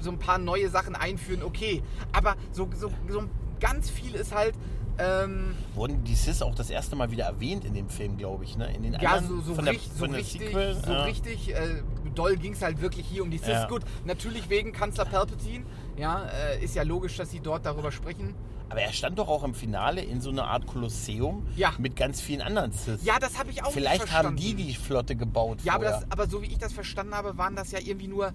so 0.00 0.10
ein 0.10 0.18
paar 0.18 0.38
neue 0.38 0.68
Sachen 0.68 0.96
einführen, 0.96 1.42
okay. 1.44 1.82
Aber 2.12 2.34
so, 2.50 2.68
so, 2.74 2.90
so 3.08 3.22
ganz 3.62 3.88
viel 3.88 4.14
ist 4.14 4.34
halt, 4.34 4.54
ähm, 4.98 5.54
Wurden 5.74 6.04
die 6.04 6.14
Sis 6.14 6.42
auch 6.42 6.54
das 6.54 6.68
erste 6.68 6.96
Mal 6.96 7.10
wieder 7.10 7.24
erwähnt 7.24 7.64
in 7.64 7.72
dem 7.72 7.88
Film, 7.88 8.18
glaube 8.18 8.44
ich, 8.44 8.58
ne? 8.58 8.74
In 8.74 8.82
den 8.82 8.92
ja, 8.92 9.14
anderen 9.14 9.38
so, 9.38 9.40
so, 9.40 9.54
von 9.54 9.64
der, 9.64 9.74
richtig, 9.74 9.92
so 9.92 9.98
von 10.00 10.10
der 10.10 10.20
richtig, 10.20 10.40
Sequel. 10.42 10.74
so 10.84 10.92
ja. 10.92 11.02
richtig 11.04 11.54
äh, 11.54 11.82
doll 12.14 12.36
ging 12.36 12.52
es 12.52 12.60
halt 12.60 12.82
wirklich 12.82 13.06
hier 13.06 13.22
um 13.22 13.30
die 13.30 13.38
Sis. 13.38 13.48
Ja. 13.48 13.68
Gut, 13.68 13.82
natürlich 14.04 14.50
wegen 14.50 14.72
Kanzler 14.72 15.06
Palpatine. 15.06 15.64
Ja, 15.96 16.24
äh, 16.24 16.62
ist 16.62 16.74
ja 16.74 16.82
logisch, 16.82 17.16
dass 17.16 17.30
sie 17.30 17.40
dort 17.40 17.64
darüber 17.64 17.90
sprechen. 17.90 18.34
Aber 18.68 18.80
er 18.80 18.92
stand 18.92 19.18
doch 19.18 19.28
auch 19.28 19.44
im 19.44 19.54
Finale 19.54 20.00
in 20.02 20.22
so 20.22 20.30
einer 20.30 20.44
Art 20.44 20.66
Kolosseum 20.66 21.46
Ja. 21.56 21.74
mit 21.78 21.94
ganz 21.94 22.22
vielen 22.22 22.40
anderen 22.40 22.72
Sis. 22.72 23.04
Ja, 23.04 23.18
das 23.18 23.38
habe 23.38 23.50
ich 23.50 23.62
auch 23.62 23.70
Vielleicht 23.70 24.02
verstanden. 24.02 24.28
haben 24.28 24.36
die 24.36 24.54
die 24.54 24.74
Flotte 24.74 25.14
gebaut 25.14 25.58
Ja, 25.62 25.74
aber, 25.74 25.84
das, 25.84 26.10
aber 26.10 26.26
so 26.26 26.40
wie 26.40 26.46
ich 26.46 26.58
das 26.58 26.72
verstanden 26.72 27.14
habe, 27.14 27.36
waren 27.36 27.54
das 27.54 27.70
ja 27.70 27.80
irgendwie 27.80 28.08
nur 28.08 28.32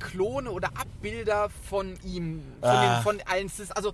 Klone 0.00 0.50
oder 0.50 0.68
Abbilder 0.76 1.48
von 1.68 1.96
ihm, 2.04 2.42
von, 2.60 2.68
Ah. 2.68 2.94
den, 2.96 3.02
von 3.04 3.18
allen 3.26 3.48
Cis. 3.48 3.70
Also 3.70 3.92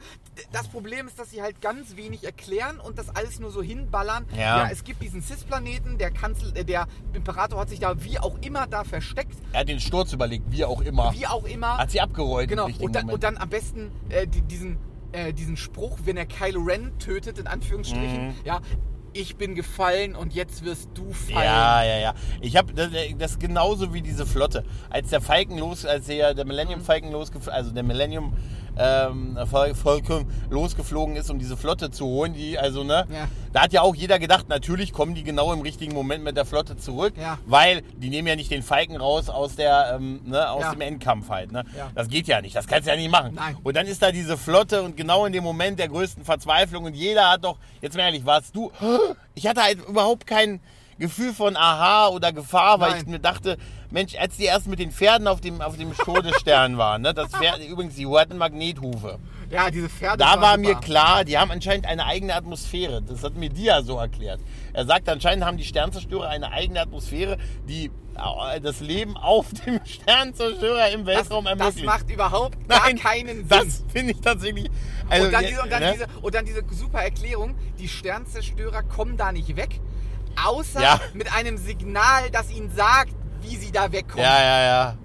das 0.52 0.68
Problem 0.68 1.06
ist, 1.06 1.18
dass 1.18 1.30
sie 1.30 1.42
halt 1.42 1.60
ganz 1.60 1.96
wenig 1.96 2.24
erklären 2.24 2.80
und 2.80 2.96
das 2.98 3.14
alles 3.14 3.38
nur 3.40 3.50
so 3.50 3.62
hinballern. 3.62 4.24
Ja. 4.34 4.68
es 4.70 4.82
gibt 4.84 5.02
diesen 5.02 5.20
Cis-Planeten, 5.22 5.98
der 5.98 6.10
Kanzler, 6.10 6.56
äh, 6.56 6.64
der 6.64 6.86
Imperator 7.12 7.60
hat 7.60 7.68
sich 7.68 7.80
da 7.80 8.02
wie 8.02 8.18
auch 8.18 8.38
immer 8.40 8.66
da 8.66 8.84
versteckt, 8.84 9.36
er 9.52 9.60
hat 9.60 9.68
den 9.68 9.80
Sturz 9.80 10.12
überlegt, 10.12 10.44
wie 10.50 10.64
auch 10.64 10.80
immer. 10.80 11.12
wie 11.12 11.26
auch 11.26 11.44
immer. 11.44 11.76
Hat 11.78 11.90
sie 11.90 12.00
abgerollt 12.00 12.48
genau. 12.48 12.66
Und 12.78 12.94
dann, 12.94 13.10
und 13.10 13.22
dann 13.22 13.36
am 13.36 13.48
besten 13.50 13.90
äh, 14.08 14.26
die, 14.26 14.42
diesen, 14.42 14.78
äh, 15.12 15.32
diesen 15.32 15.56
Spruch, 15.56 15.98
wenn 16.04 16.16
er 16.16 16.26
Kylo 16.26 16.60
Ren 16.62 16.98
tötet, 16.98 17.38
in 17.38 17.46
Anführungsstrichen, 17.46 18.28
Mhm. 18.28 18.34
ja, 18.44 18.60
ich 19.18 19.36
bin 19.36 19.54
gefallen 19.54 20.14
und 20.14 20.34
jetzt 20.34 20.64
wirst 20.64 20.90
du 20.94 21.12
fallen. 21.12 21.44
Ja, 21.44 21.82
ja, 21.82 21.98
ja. 21.98 22.14
Ich 22.40 22.56
habe 22.56 22.72
das, 22.72 22.90
das 23.18 23.38
genauso 23.38 23.92
wie 23.94 24.02
diese 24.02 24.26
Flotte. 24.26 24.64
Als 24.90 25.10
der 25.10 25.20
Falken 25.20 25.58
los, 25.58 25.84
als 25.84 26.06
der, 26.06 26.34
der 26.34 26.44
Millennium 26.44 26.80
Falcon 26.80 27.12
losgeflogen, 27.12 27.56
also 27.56 27.70
der 27.70 27.82
Millennium 27.82 28.34
ähm, 28.78 29.38
Falcon 29.74 30.26
losgeflogen 30.50 31.16
ist, 31.16 31.30
um 31.30 31.38
diese 31.38 31.56
Flotte 31.56 31.90
zu 31.90 32.06
holen, 32.06 32.34
die 32.34 32.58
also 32.58 32.84
ne, 32.84 33.06
Ja. 33.10 33.28
da 33.52 33.62
hat 33.62 33.72
ja 33.72 33.82
auch 33.82 33.94
jeder 33.94 34.18
gedacht, 34.18 34.48
natürlich 34.48 34.92
kommen 34.92 35.14
die 35.14 35.22
genau 35.22 35.52
im 35.52 35.60
richtigen 35.62 35.94
Moment 35.94 36.24
mit 36.24 36.36
der 36.36 36.44
Flotte 36.44 36.76
zurück, 36.76 37.14
Ja. 37.18 37.38
weil 37.46 37.82
die 37.96 38.10
nehmen 38.10 38.28
ja 38.28 38.36
nicht 38.36 38.50
den 38.50 38.62
Falken 38.62 38.96
raus 38.96 39.28
aus 39.28 39.56
der 39.56 39.94
ähm, 39.96 40.20
ne, 40.24 40.50
aus 40.50 40.62
Ja. 40.62 40.70
dem 40.72 40.80
Endkampf 40.80 41.28
halt. 41.30 41.52
Ne? 41.52 41.64
Ja. 41.76 41.90
Das 41.94 42.08
geht 42.08 42.26
ja 42.28 42.40
nicht, 42.40 42.54
das 42.54 42.66
kannst 42.66 42.86
du 42.86 42.90
ja 42.92 42.96
nicht 42.96 43.10
machen. 43.10 43.32
Nein. 43.34 43.56
Und 43.62 43.76
dann 43.76 43.86
ist 43.86 44.02
da 44.02 44.12
diese 44.12 44.36
Flotte 44.36 44.82
und 44.82 44.96
genau 44.96 45.24
in 45.26 45.32
dem 45.32 45.44
Moment 45.44 45.78
der 45.78 45.88
größten 45.88 46.24
Verzweiflung 46.24 46.84
und 46.84 46.94
jeder 46.94 47.30
hat 47.30 47.44
doch, 47.44 47.58
jetzt 47.80 47.96
mal 47.96 48.02
ehrlich, 48.04 48.26
warst 48.26 48.54
du, 48.54 48.70
ich 49.34 49.46
hatte 49.46 49.62
halt 49.62 49.78
überhaupt 49.88 50.26
kein 50.26 50.60
Gefühl 50.98 51.34
von 51.34 51.56
Aha 51.56 52.08
oder 52.08 52.32
Gefahr, 52.32 52.80
weil 52.80 52.92
Nein. 52.92 53.00
ich 53.02 53.06
mir 53.06 53.18
dachte, 53.18 53.58
Mensch, 53.96 54.14
als 54.14 54.36
die 54.36 54.44
erst 54.44 54.66
mit 54.66 54.78
den 54.78 54.92
Pferden 54.92 55.26
auf 55.26 55.40
dem, 55.40 55.62
auf 55.62 55.78
dem 55.78 55.96
Todesstern 55.96 56.76
waren, 56.84 57.00
ne, 57.00 57.14
das 57.14 57.30
Pferd, 57.30 57.66
übrigens, 57.66 57.94
die 57.94 58.06
hatten 58.06 58.36
Magnethufe. 58.36 59.18
Ja, 59.48 59.70
diese 59.70 59.88
Pferde. 59.88 60.18
Da 60.18 60.38
war 60.38 60.58
mir 60.58 60.74
klar, 60.74 61.24
die 61.24 61.38
haben 61.38 61.50
anscheinend 61.50 61.86
eine 61.86 62.04
eigene 62.04 62.34
Atmosphäre. 62.34 63.00
Das 63.00 63.22
hat 63.22 63.36
mir 63.36 63.48
Dia 63.48 63.82
so 63.82 63.96
erklärt. 63.96 64.40
Er 64.74 64.84
sagt, 64.84 65.08
anscheinend 65.08 65.46
haben 65.46 65.56
die 65.56 65.64
Sternzerstörer 65.64 66.28
eine 66.28 66.50
eigene 66.52 66.78
Atmosphäre, 66.80 67.38
die 67.66 67.86
äh, 68.16 68.60
das 68.60 68.80
Leben 68.80 69.16
auf 69.16 69.46
dem 69.64 69.80
Sternzerstörer 69.86 70.90
im 70.90 71.06
Das, 71.06 71.16
Weltraum 71.16 71.44
das 71.46 71.58
ermöglicht. 71.58 71.86
macht 71.86 72.10
überhaupt 72.10 72.68
gar 72.68 72.80
Nein, 72.84 72.98
keinen 72.98 73.36
Sinn. 73.38 73.48
Das 73.48 73.82
finde 73.90 74.12
ich 74.12 74.20
tatsächlich. 74.20 74.68
Also, 75.08 75.26
und, 75.26 75.32
dann 75.32 75.46
diese, 75.46 75.62
und, 75.62 75.72
dann 75.72 75.82
ne? 75.82 75.92
diese, 75.94 76.06
und 76.20 76.34
dann 76.34 76.44
diese 76.44 76.62
super 76.72 77.00
Erklärung, 77.00 77.54
die 77.78 77.88
Sternzerstörer 77.88 78.82
kommen 78.82 79.16
da 79.16 79.32
nicht 79.32 79.56
weg, 79.56 79.80
außer 80.44 80.82
Ja. 80.82 81.00
mit 81.14 81.32
einem 81.32 81.56
Signal, 81.56 82.30
das 82.30 82.50
ihnen 82.50 82.70
sagt, 82.74 83.14
wie 83.48 83.56
sie 83.56 83.70
da 83.72 83.90
wegkommen. 83.92 84.24
Ja, 84.24 84.40
ja, 84.42 84.62
ja. 84.64 84.96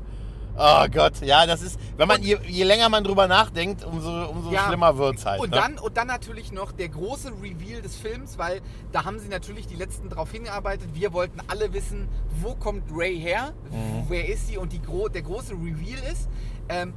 Oh 0.58 0.86
Gott, 0.92 1.22
ja, 1.22 1.46
das 1.46 1.62
ist, 1.62 1.80
wenn 1.98 2.08
man, 2.08 2.22
je, 2.22 2.38
je 2.46 2.64
länger 2.66 2.90
man 2.90 3.04
drüber 3.04 3.28
nachdenkt, 3.28 3.86
umso, 3.86 4.26
umso 4.26 4.52
Ja. 4.52 4.68
schlimmer 4.68 4.98
wird's 4.98 5.26
halt. 5.26 5.40
Und 5.40 5.52
ne? 5.52 5.56
dann, 5.58 5.80
und 5.80 5.96
dann 5.96 6.08
natürlich 6.08 6.52
noch 6.52 6.72
der 6.74 6.90
große 6.90 7.32
Reveal 7.42 7.82
des 7.82 7.96
Films, 7.96 8.38
weil 8.38 8.62
da 8.92 9.06
haben 9.06 9.18
sie 9.20 9.30
natürlich 9.30 9.66
die 9.66 9.76
letzten 9.78 10.10
drauf 10.10 10.32
hingearbeitet. 10.32 10.90
Wir 10.94 11.14
wollten 11.14 11.40
alle 11.48 11.72
wissen, 11.74 12.10
wo 12.42 12.54
kommt 12.56 12.84
Ray 12.94 13.18
her, 13.20 13.54
Mhm. 13.72 14.04
wer 14.10 14.28
ist 14.28 14.48
sie 14.50 14.58
und 14.58 14.74
die 14.74 14.82
der 15.14 15.22
große 15.22 15.54
Reveal 15.54 16.00
ist, 16.12 16.28
ähm, 16.68 16.94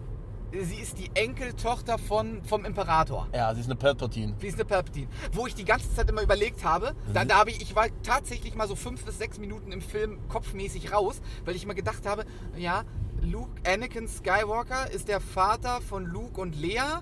sie 0.63 0.77
ist 0.77 0.99
die 0.99 1.11
Enkeltochter 1.15 1.99
von, 1.99 2.43
vom 2.45 2.65
Imperator. 2.65 3.29
Ja, 3.35 3.53
sie 3.55 3.61
ist 3.61 3.67
eine 3.67 3.77
Palpatine. 3.77 4.35
Wie 4.41 4.47
ist 4.47 4.55
eine 4.55 4.65
Palpatine? 4.65 5.09
Wo 5.33 5.47
ich 5.47 5.55
die 5.55 5.65
ganze 5.65 5.93
Zeit 5.95 6.09
immer 6.09 6.23
überlegt 6.23 6.65
habe, 6.65 6.95
Mhm. 7.09 7.13
da, 7.15 7.25
da 7.25 7.37
habe 7.39 7.51
ich, 7.51 7.61
ich 7.63 7.75
war 7.75 7.87
tatsächlich 8.03 8.55
mal 8.55 8.69
so 8.69 8.77
fünf 8.77 9.05
bis 9.05 9.19
sechs 9.19 9.39
Minuten 9.39 9.73
im 9.73 9.81
Film 9.81 10.19
kopfmäßig 10.29 10.93
raus, 10.93 11.21
weil 11.45 11.57
ich 11.57 11.65
immer 11.65 11.75
gedacht 11.75 12.07
habe, 12.07 12.25
ja, 12.57 12.85
Luke, 13.21 13.51
Anakin 13.67 14.07
Skywalker 14.07 14.91
ist 14.91 15.09
der 15.09 15.21
Vater 15.21 15.81
von 15.81 16.05
Luke 16.05 16.41
und 16.41 16.55
Lea. 16.57 17.01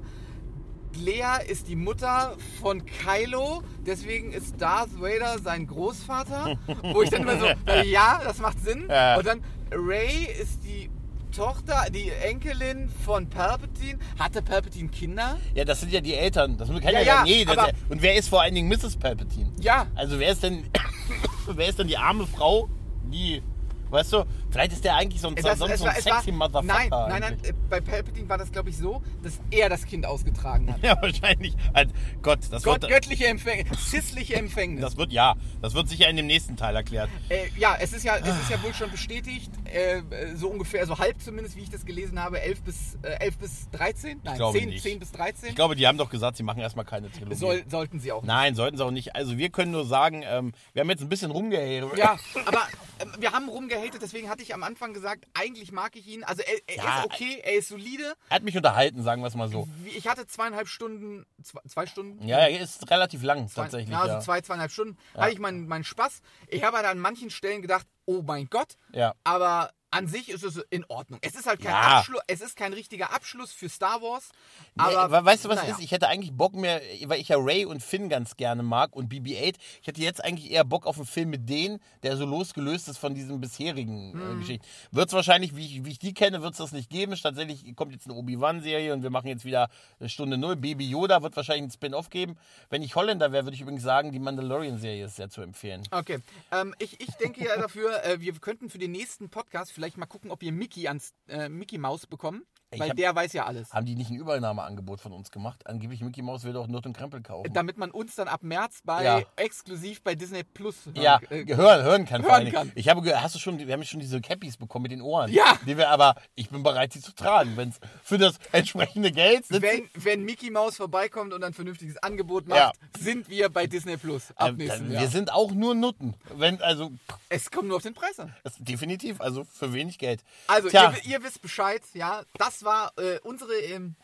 Lea 0.94 1.42
ist 1.48 1.68
die 1.68 1.76
Mutter 1.76 2.36
von 2.60 2.84
Kylo, 2.84 3.62
deswegen 3.86 4.30
ist 4.32 4.60
Darth 4.60 5.00
Vader 5.00 5.38
sein 5.38 5.66
Großvater. 5.66 6.58
Wo 6.92 7.02
ich 7.02 7.08
dann 7.10 7.22
immer 7.22 7.38
so, 7.38 7.46
ja, 7.84 8.20
das 8.22 8.38
macht 8.38 8.60
Sinn. 8.62 8.86
Ja. 8.90 9.16
Und 9.16 9.26
dann 9.26 9.42
Ray 9.72 10.26
ist 10.40 10.62
die 10.64 10.90
Tochter, 11.32 11.86
die 11.92 12.10
Enkelin 12.10 12.88
von 13.04 13.28
Palpatine. 13.28 13.98
Hatte 14.18 14.42
Palpatine 14.42 14.88
Kinder? 14.88 15.38
Ja, 15.54 15.64
das 15.64 15.80
sind 15.80 15.92
ja 15.92 16.00
die 16.00 16.14
Eltern. 16.14 16.56
Das 16.56 16.68
kann 16.68 16.80
ja, 16.82 16.90
Ja, 16.92 17.00
ja, 17.00 17.22
nee, 17.24 17.44
das 17.44 17.70
Und 17.88 18.02
wer 18.02 18.14
ist 18.14 18.28
vor 18.28 18.42
allen 18.42 18.54
Dingen 18.54 18.68
Mrs. 18.68 18.96
Palpatine? 18.96 19.50
Ja, 19.60 19.86
Also 19.94 20.18
wer 20.18 20.30
ist 20.30 20.42
denn, 20.42 20.64
wer 21.46 21.66
ist 21.68 21.78
denn 21.78 21.88
die 21.88 21.96
arme 21.98 22.26
Frau, 22.26 22.68
die, 23.04 23.42
weißt 23.90 24.12
du, 24.12 24.24
vielleicht 24.50 24.72
ist 24.72 24.84
der 24.84 24.96
eigentlich 24.96 25.20
so 25.20 25.28
ein, 25.28 25.34
Das- 25.34 25.58
so, 25.58 25.66
so 25.66 25.84
ein 25.84 25.94
es 25.96 26.06
war- 26.06 26.14
sexy 26.16 26.32
Motherfucker. 26.32 26.62
Nein, 26.66 26.88
nein, 26.90 27.08
nein. 27.08 27.22
eigentlich. 27.24 27.50
äh, 27.50 27.54
Bei 27.68 27.80
Palpatine 27.80 28.28
war 28.28 28.38
das, 28.38 28.50
glaube 28.52 28.70
ich, 28.70 28.76
so, 28.78 29.02
dass 29.22 29.38
er 29.50 29.68
das 29.68 29.84
Kind 29.84 30.06
ausgetragen 30.06 30.72
hat. 30.72 30.82
Ja, 30.82 30.96
wahrscheinlich. 31.00 31.54
Also, 31.72 31.92
Gott, 32.22 32.40
das 32.50 32.62
Gott, 32.62 32.82
wird, 32.82 32.92
göttliche 32.92 33.26
Empfängnis, 33.26 33.90
sissliche 33.90 34.34
Empfängnis. 34.36 34.80
das 34.82 34.96
wird, 34.96 35.12
ja, 35.12 35.34
das 35.60 35.74
wird 35.74 35.88
sicher 35.88 36.08
in 36.08 36.16
dem 36.16 36.26
nächsten 36.26 36.56
Teil 36.56 36.74
erklärt. 36.76 37.08
Äh, 37.28 37.48
ja, 37.58 37.76
es 37.80 37.92
ist 37.92 38.04
ja, 38.04 38.16
es 38.16 38.26
ist 38.28 38.50
ja 38.50 38.62
wohl 38.62 38.72
schon 38.74 38.90
bestätigt, 38.90 39.50
äh, 39.72 40.02
so 40.36 40.48
ungefähr, 40.48 40.86
so 40.86 40.98
halb 40.98 41.20
zumindest, 41.20 41.56
wie 41.56 41.62
ich 41.62 41.70
das 41.70 41.84
gelesen 41.84 42.20
habe, 42.20 42.40
11 42.40 42.62
bis, 42.62 42.76
äh, 43.02 43.16
11 43.24 43.38
bis 43.38 43.70
13? 43.70 44.20
Nein, 44.22 44.36
glaube 44.36 44.58
10, 44.58 44.68
nicht. 44.68 44.82
10 44.82 44.98
bis 44.98 45.12
13. 45.12 45.48
Ich 45.50 45.54
glaube, 45.54 45.74
die 45.76 45.86
haben 45.86 45.98
doch 45.98 46.10
gesagt, 46.10 46.36
sie 46.36 46.42
machen 46.42 46.60
erstmal 46.60 46.84
keine 46.84 47.10
Trilogie. 47.10 47.34
Soll, 47.34 47.64
sollten 47.68 48.00
sie 48.00 48.12
auch. 48.12 48.22
Nein, 48.22 48.54
sollten 48.54 48.76
sie 48.76 48.84
auch 48.84 48.90
nicht. 48.90 49.14
Also 49.16 49.38
wir 49.38 49.50
können 49.50 49.72
nur 49.72 49.84
sagen, 49.86 50.22
ähm, 50.24 50.52
wir 50.72 50.80
haben 50.80 50.90
jetzt 50.90 51.02
ein 51.02 51.08
bisschen 51.08 51.30
rumgeheert. 51.30 51.96
Ja, 51.96 52.18
aber 52.46 52.60
ähm, 53.00 53.12
wir 53.18 53.32
haben 53.32 53.48
rumgehatet, 53.48 54.00
deswegen 54.02 54.28
hatte 54.28 54.42
ich 54.42 54.54
am 54.54 54.62
Anfang 54.62 54.92
gesagt, 54.92 55.24
eigentlich 55.34 55.72
mag 55.72 55.96
ich 55.96 56.06
ihn. 56.06 56.24
Also 56.24 56.42
er, 56.42 56.76
er 56.76 56.84
Ja. 56.84 56.98
ist 57.00 57.06
okay, 57.06 57.40
er 57.42 57.54
ist 57.54 57.68
solide. 57.68 58.14
Er 58.28 58.36
hat 58.36 58.42
mich 58.42 58.56
unterhalten, 58.56 59.02
sagen 59.02 59.22
wir 59.22 59.28
es 59.28 59.34
mal 59.34 59.48
so. 59.48 59.68
Ich 59.96 60.06
hatte 60.06 60.26
zweieinhalb 60.26 60.68
Stunden, 60.68 61.24
zwei, 61.42 61.60
zwei 61.68 61.86
Stunden? 61.86 62.26
Ja, 62.26 62.38
er 62.38 62.60
ist 62.60 62.90
relativ 62.90 63.22
lang 63.22 63.48
Zwei- 63.48 63.62
tatsächlich. 63.62 63.90
Ja, 63.90 64.00
also 64.02 64.14
ja. 64.14 64.20
zwei, 64.20 64.40
zweieinhalb 64.40 64.70
Stunden. 64.70 64.96
Hatte 65.16 65.32
ich 65.32 65.38
meinen, 65.38 65.66
meinen 65.66 65.84
Spaß. 65.84 66.20
Ich 66.48 66.62
habe 66.64 66.76
halt 66.76 66.86
an 66.86 66.98
manchen 66.98 67.30
Stellen 67.30 67.62
gedacht, 67.62 67.86
oh 68.06 68.22
mein 68.22 68.46
Gott. 68.46 68.76
Ja. 68.92 69.14
Aber 69.24 69.70
an 69.92 70.08
sich 70.08 70.28
ist 70.30 70.42
es 70.42 70.56
in 70.70 70.84
Ordnung. 70.86 71.20
Es 71.22 71.34
ist 71.34 71.46
halt 71.46 71.60
kein 71.60 71.70
Ja. 71.72 71.98
Abschluss, 71.98 72.20
es 72.26 72.40
ist 72.40 72.56
kein 72.56 72.72
richtiger 72.72 73.12
Abschluss 73.14 73.52
für 73.52 73.68
Star 73.68 74.02
Wars. 74.02 74.30
Nee, 74.74 74.82
Aber 74.84 74.98
aber 75.02 75.24
weißt 75.24 75.44
du, 75.44 75.48
was 75.50 75.56
naja. 75.56 75.74
ist? 75.74 75.80
Ich 75.80 75.92
hätte 75.92 76.08
eigentlich 76.08 76.32
Bock 76.32 76.54
mehr, 76.54 76.80
weil 77.04 77.20
ich 77.20 77.28
ja 77.28 77.36
Ray 77.38 77.64
und 77.66 77.82
Finn 77.82 78.08
ganz 78.08 78.36
gerne 78.36 78.62
mag 78.62 78.96
und 78.96 79.12
BB-8. 79.12 79.54
Ich 79.80 79.86
hätte 79.86 80.00
jetzt 80.00 80.24
eigentlich 80.24 80.50
eher 80.50 80.64
Bock 80.64 80.86
auf 80.86 80.96
einen 80.96 81.06
Film 81.06 81.30
mit 81.30 81.48
denen, 81.48 81.78
der 82.02 82.16
so 82.16 82.24
losgelöst 82.26 82.88
ist 82.88 82.98
von 82.98 83.14
diesen 83.14 83.40
bisherigen 83.40 84.12
Mhm. 84.12 84.32
äh, 84.32 84.40
Geschichten. 84.40 84.66
Wird 84.90 85.08
es 85.08 85.12
wahrscheinlich, 85.14 85.54
wie 85.54 85.66
ich, 85.66 85.84
wie 85.84 85.90
ich 85.90 85.98
die 85.98 86.14
kenne, 86.14 86.42
wird 86.42 86.52
es 86.52 86.58
das 86.58 86.72
nicht 86.72 86.90
geben. 86.90 87.14
Tatsächlich 87.22 87.76
kommt 87.76 87.92
jetzt 87.92 88.06
eine 88.06 88.14
Obi-Wan-Serie 88.14 88.92
und 88.94 89.02
wir 89.02 89.10
machen 89.10 89.26
jetzt 89.28 89.44
wieder 89.44 89.68
Stunde 90.06 90.38
Null. 90.38 90.56
Baby 90.56 90.88
Yoda 90.88 91.22
wird 91.22 91.36
wahrscheinlich 91.36 91.62
einen 91.64 91.70
Spin-off 91.70 92.08
geben. 92.10 92.36
Wenn 92.70 92.82
ich 92.82 92.94
Holländer 92.96 93.30
wäre, 93.32 93.44
würde 93.44 93.54
ich 93.54 93.60
übrigens 93.60 93.82
sagen, 93.82 94.10
die 94.12 94.18
Mandalorian-Serie 94.18 95.04
ist 95.04 95.16
sehr 95.16 95.28
zu 95.28 95.42
empfehlen. 95.42 95.82
Okay, 95.90 96.18
ähm, 96.50 96.74
ich, 96.78 96.98
ich 97.00 97.10
denke 97.16 97.44
ja 97.44 97.56
dafür, 97.56 98.02
äh, 98.04 98.20
wir 98.20 98.32
könnten 98.34 98.70
für 98.70 98.78
den 98.78 98.92
nächsten 98.92 99.28
Podcast 99.28 99.72
vielleicht 99.72 99.81
mal 99.96 100.06
gucken, 100.06 100.30
ob 100.30 100.40
wir 100.40 100.52
Mickey 100.52 100.88
ans 100.88 101.14
äh, 101.28 101.48
Mickey 101.48 101.78
Maus 101.78 102.06
bekommen, 102.06 102.44
Ich 102.72 102.80
weil 102.80 102.90
hab- 102.90 102.96
der 102.96 103.14
weiß 103.14 103.32
ja 103.34 103.44
alles. 103.46 103.72
Haben 103.72 103.86
die 103.86 103.94
nicht 103.94 104.10
ein 104.10 104.16
Übernahmeangebot 104.16 105.00
von 105.00 105.12
uns 105.12 105.30
gemacht? 105.30 105.66
Angeblich 105.66 106.00
Mickey 106.00 106.22
Mouse 106.22 106.44
will 106.44 106.52
doch 106.54 106.66
Nerd 106.66 106.86
und 106.86 106.96
Krempel 106.96 107.20
kaufen. 107.22 107.52
Damit 107.52 107.76
man 107.76 107.90
uns 107.90 108.14
dann 108.14 108.28
ab 108.28 108.42
März 108.42 108.80
bei 108.84 109.04
Ja. 109.04 109.20
exklusiv 109.36 110.02
bei 110.02 110.14
Disney 110.14 110.42
Plus 110.42 110.76
Ja, 110.94 111.20
äh, 111.30 111.44
hören, 111.54 111.82
hören 111.84 112.06
kann. 112.06 112.22
hören 112.22 112.50
kann. 112.50 112.72
Ich 112.74 112.88
habe, 112.88 113.20
hast 113.22 113.34
du 113.34 113.38
schon, 113.38 113.58
wir 113.58 113.72
haben 113.72 113.84
schon 113.84 114.00
diese 114.00 114.20
Cappies 114.20 114.56
bekommen 114.56 114.84
mit 114.84 114.92
den 114.92 115.02
Ohren. 115.02 115.30
Ja. 115.30 115.58
Die 115.66 115.76
wir 115.76 115.90
aber, 115.90 116.14
ich 116.34 116.48
bin 116.50 116.62
bereit, 116.62 116.92
sie 116.94 117.00
zu 117.00 117.14
tragen, 117.14 117.56
wenn 117.56 117.68
es 117.68 117.80
für 118.02 118.16
das 118.18 118.38
entsprechende 118.52 119.12
Geld 119.12 119.46
sind. 119.46 119.60
Wenn, 119.62 119.88
wenn 119.94 120.22
Mickey 120.24 120.50
Maus 120.50 120.76
vorbeikommt 120.76 121.32
und 121.34 121.44
ein 121.44 121.52
vernünftiges 121.52 121.98
Angebot 122.02 122.48
macht, 122.48 122.58
Ja. 122.58 122.72
sind 122.98 123.28
wir 123.28 123.48
bei 123.50 123.66
Disney 123.66 123.96
Plus 123.98 124.30
ab 124.36 124.48
Ähm, 124.50 124.56
nächsten 124.56 124.90
Jahr. 124.90 125.02
wir 125.02 125.08
sind 125.08 125.30
auch 125.32 125.52
nur 125.52 125.74
Nutten. 125.74 126.14
Wenn, 126.34 126.60
also, 126.62 126.90
es 127.28 127.50
kommt 127.50 127.68
nur 127.68 127.76
auf 127.76 127.82
den 127.82 127.94
Preis 127.94 128.18
an. 128.18 128.34
definitiv, 128.58 129.20
also 129.20 129.44
für 129.44 129.72
wenig 129.74 129.98
Geld. 129.98 130.22
Also, 130.46 130.68
ihr, 130.68 130.94
ihr 131.04 131.22
wisst 131.22 131.42
Bescheid, 131.42 131.82
ja. 131.94 132.22
Das 132.38 132.61
war 132.64 132.92
äh, 132.98 133.18
unsere, 133.22 133.54
ähm, 133.60 133.96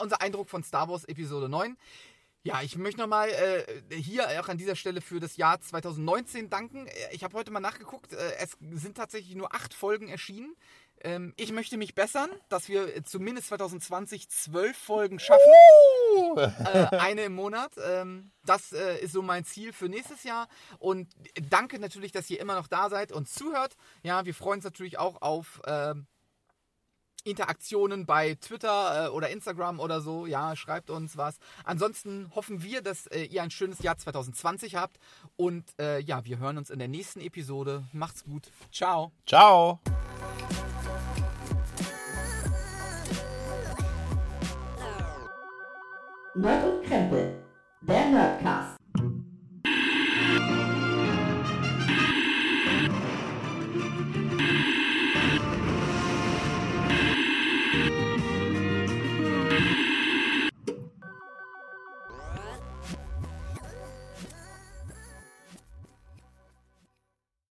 unser 0.00 0.20
Eindruck 0.20 0.48
von 0.50 0.62
Star 0.62 0.88
Wars 0.88 1.04
Episode 1.04 1.48
9. 1.48 1.76
Ja, 2.46 2.60
ich 2.60 2.76
möchte 2.76 3.00
nochmal 3.00 3.30
äh, 3.30 3.94
hier 3.96 4.28
auch 4.40 4.48
an 4.48 4.58
dieser 4.58 4.76
Stelle 4.76 5.00
für 5.00 5.18
das 5.18 5.38
Jahr 5.38 5.60
2019 5.60 6.50
danken. 6.50 6.86
Äh, 6.86 6.92
Ich 7.12 7.24
habe 7.24 7.34
heute 7.36 7.50
mal 7.50 7.60
nachgeguckt, 7.60 8.12
äh, 8.12 8.32
es 8.38 8.56
sind 8.72 8.96
tatsächlich 8.96 9.34
nur 9.34 9.54
acht 9.54 9.72
Folgen 9.72 10.08
erschienen. 10.08 10.54
Ähm, 11.00 11.32
ich 11.36 11.52
möchte 11.52 11.76
mich 11.78 11.94
bessern, 11.94 12.30
dass 12.50 12.68
wir 12.68 12.94
äh, 12.96 13.02
zumindest 13.02 13.48
2020 13.48 14.28
zwölf 14.28 14.76
Folgen 14.76 15.18
schaffen. 15.18 15.40
äh, 16.36 16.96
eine 16.98 17.22
im 17.24 17.34
Monat. 17.34 17.72
Ähm, 17.82 18.30
das 18.44 18.72
äh, 18.72 18.98
ist 18.98 19.12
so 19.12 19.22
mein 19.22 19.44
Ziel 19.46 19.72
für 19.72 19.88
nächstes 19.88 20.22
Jahr. 20.24 20.48
Und 20.78 21.08
danke 21.50 21.78
natürlich, 21.78 22.12
dass 22.12 22.28
ihr 22.30 22.40
immer 22.40 22.54
noch 22.56 22.68
da 22.68 22.90
seid 22.90 23.10
und 23.10 23.28
zuhört. 23.28 23.74
Ja, 24.02 24.24
wir 24.26 24.34
freuen 24.34 24.58
uns 24.58 24.64
natürlich 24.64 24.98
auch 24.98 25.22
auf 25.22 25.62
ähm, 25.66 26.06
Interaktionen 27.24 28.06
bei 28.06 28.34
Twitter 28.36 29.06
äh, 29.06 29.08
oder 29.08 29.30
Instagram 29.30 29.80
oder 29.80 30.00
so. 30.00 30.26
Ja, 30.26 30.54
schreibt 30.56 30.90
uns 30.90 31.16
was. 31.16 31.38
Ansonsten 31.64 32.30
hoffen 32.34 32.62
wir, 32.62 32.82
dass 32.82 33.06
äh, 33.08 33.24
ihr 33.24 33.42
ein 33.42 33.50
schönes 33.50 33.80
Jahr 33.80 33.96
2020 33.96 34.76
habt. 34.76 34.98
Und 35.36 35.64
äh, 35.78 36.00
ja, 36.00 36.24
wir 36.24 36.38
hören 36.38 36.58
uns 36.58 36.70
in 36.70 36.78
der 36.78 36.88
nächsten 36.88 37.20
Episode. 37.20 37.84
Macht's 37.92 38.24
gut. 38.24 38.50
Ciao. 38.70 39.12
ciao. 39.26 39.80
Nerd 46.36 46.64
und 46.64 46.84
Krempel. 46.84 47.44
Der 47.82 48.06
Nerdcast. 48.10 48.76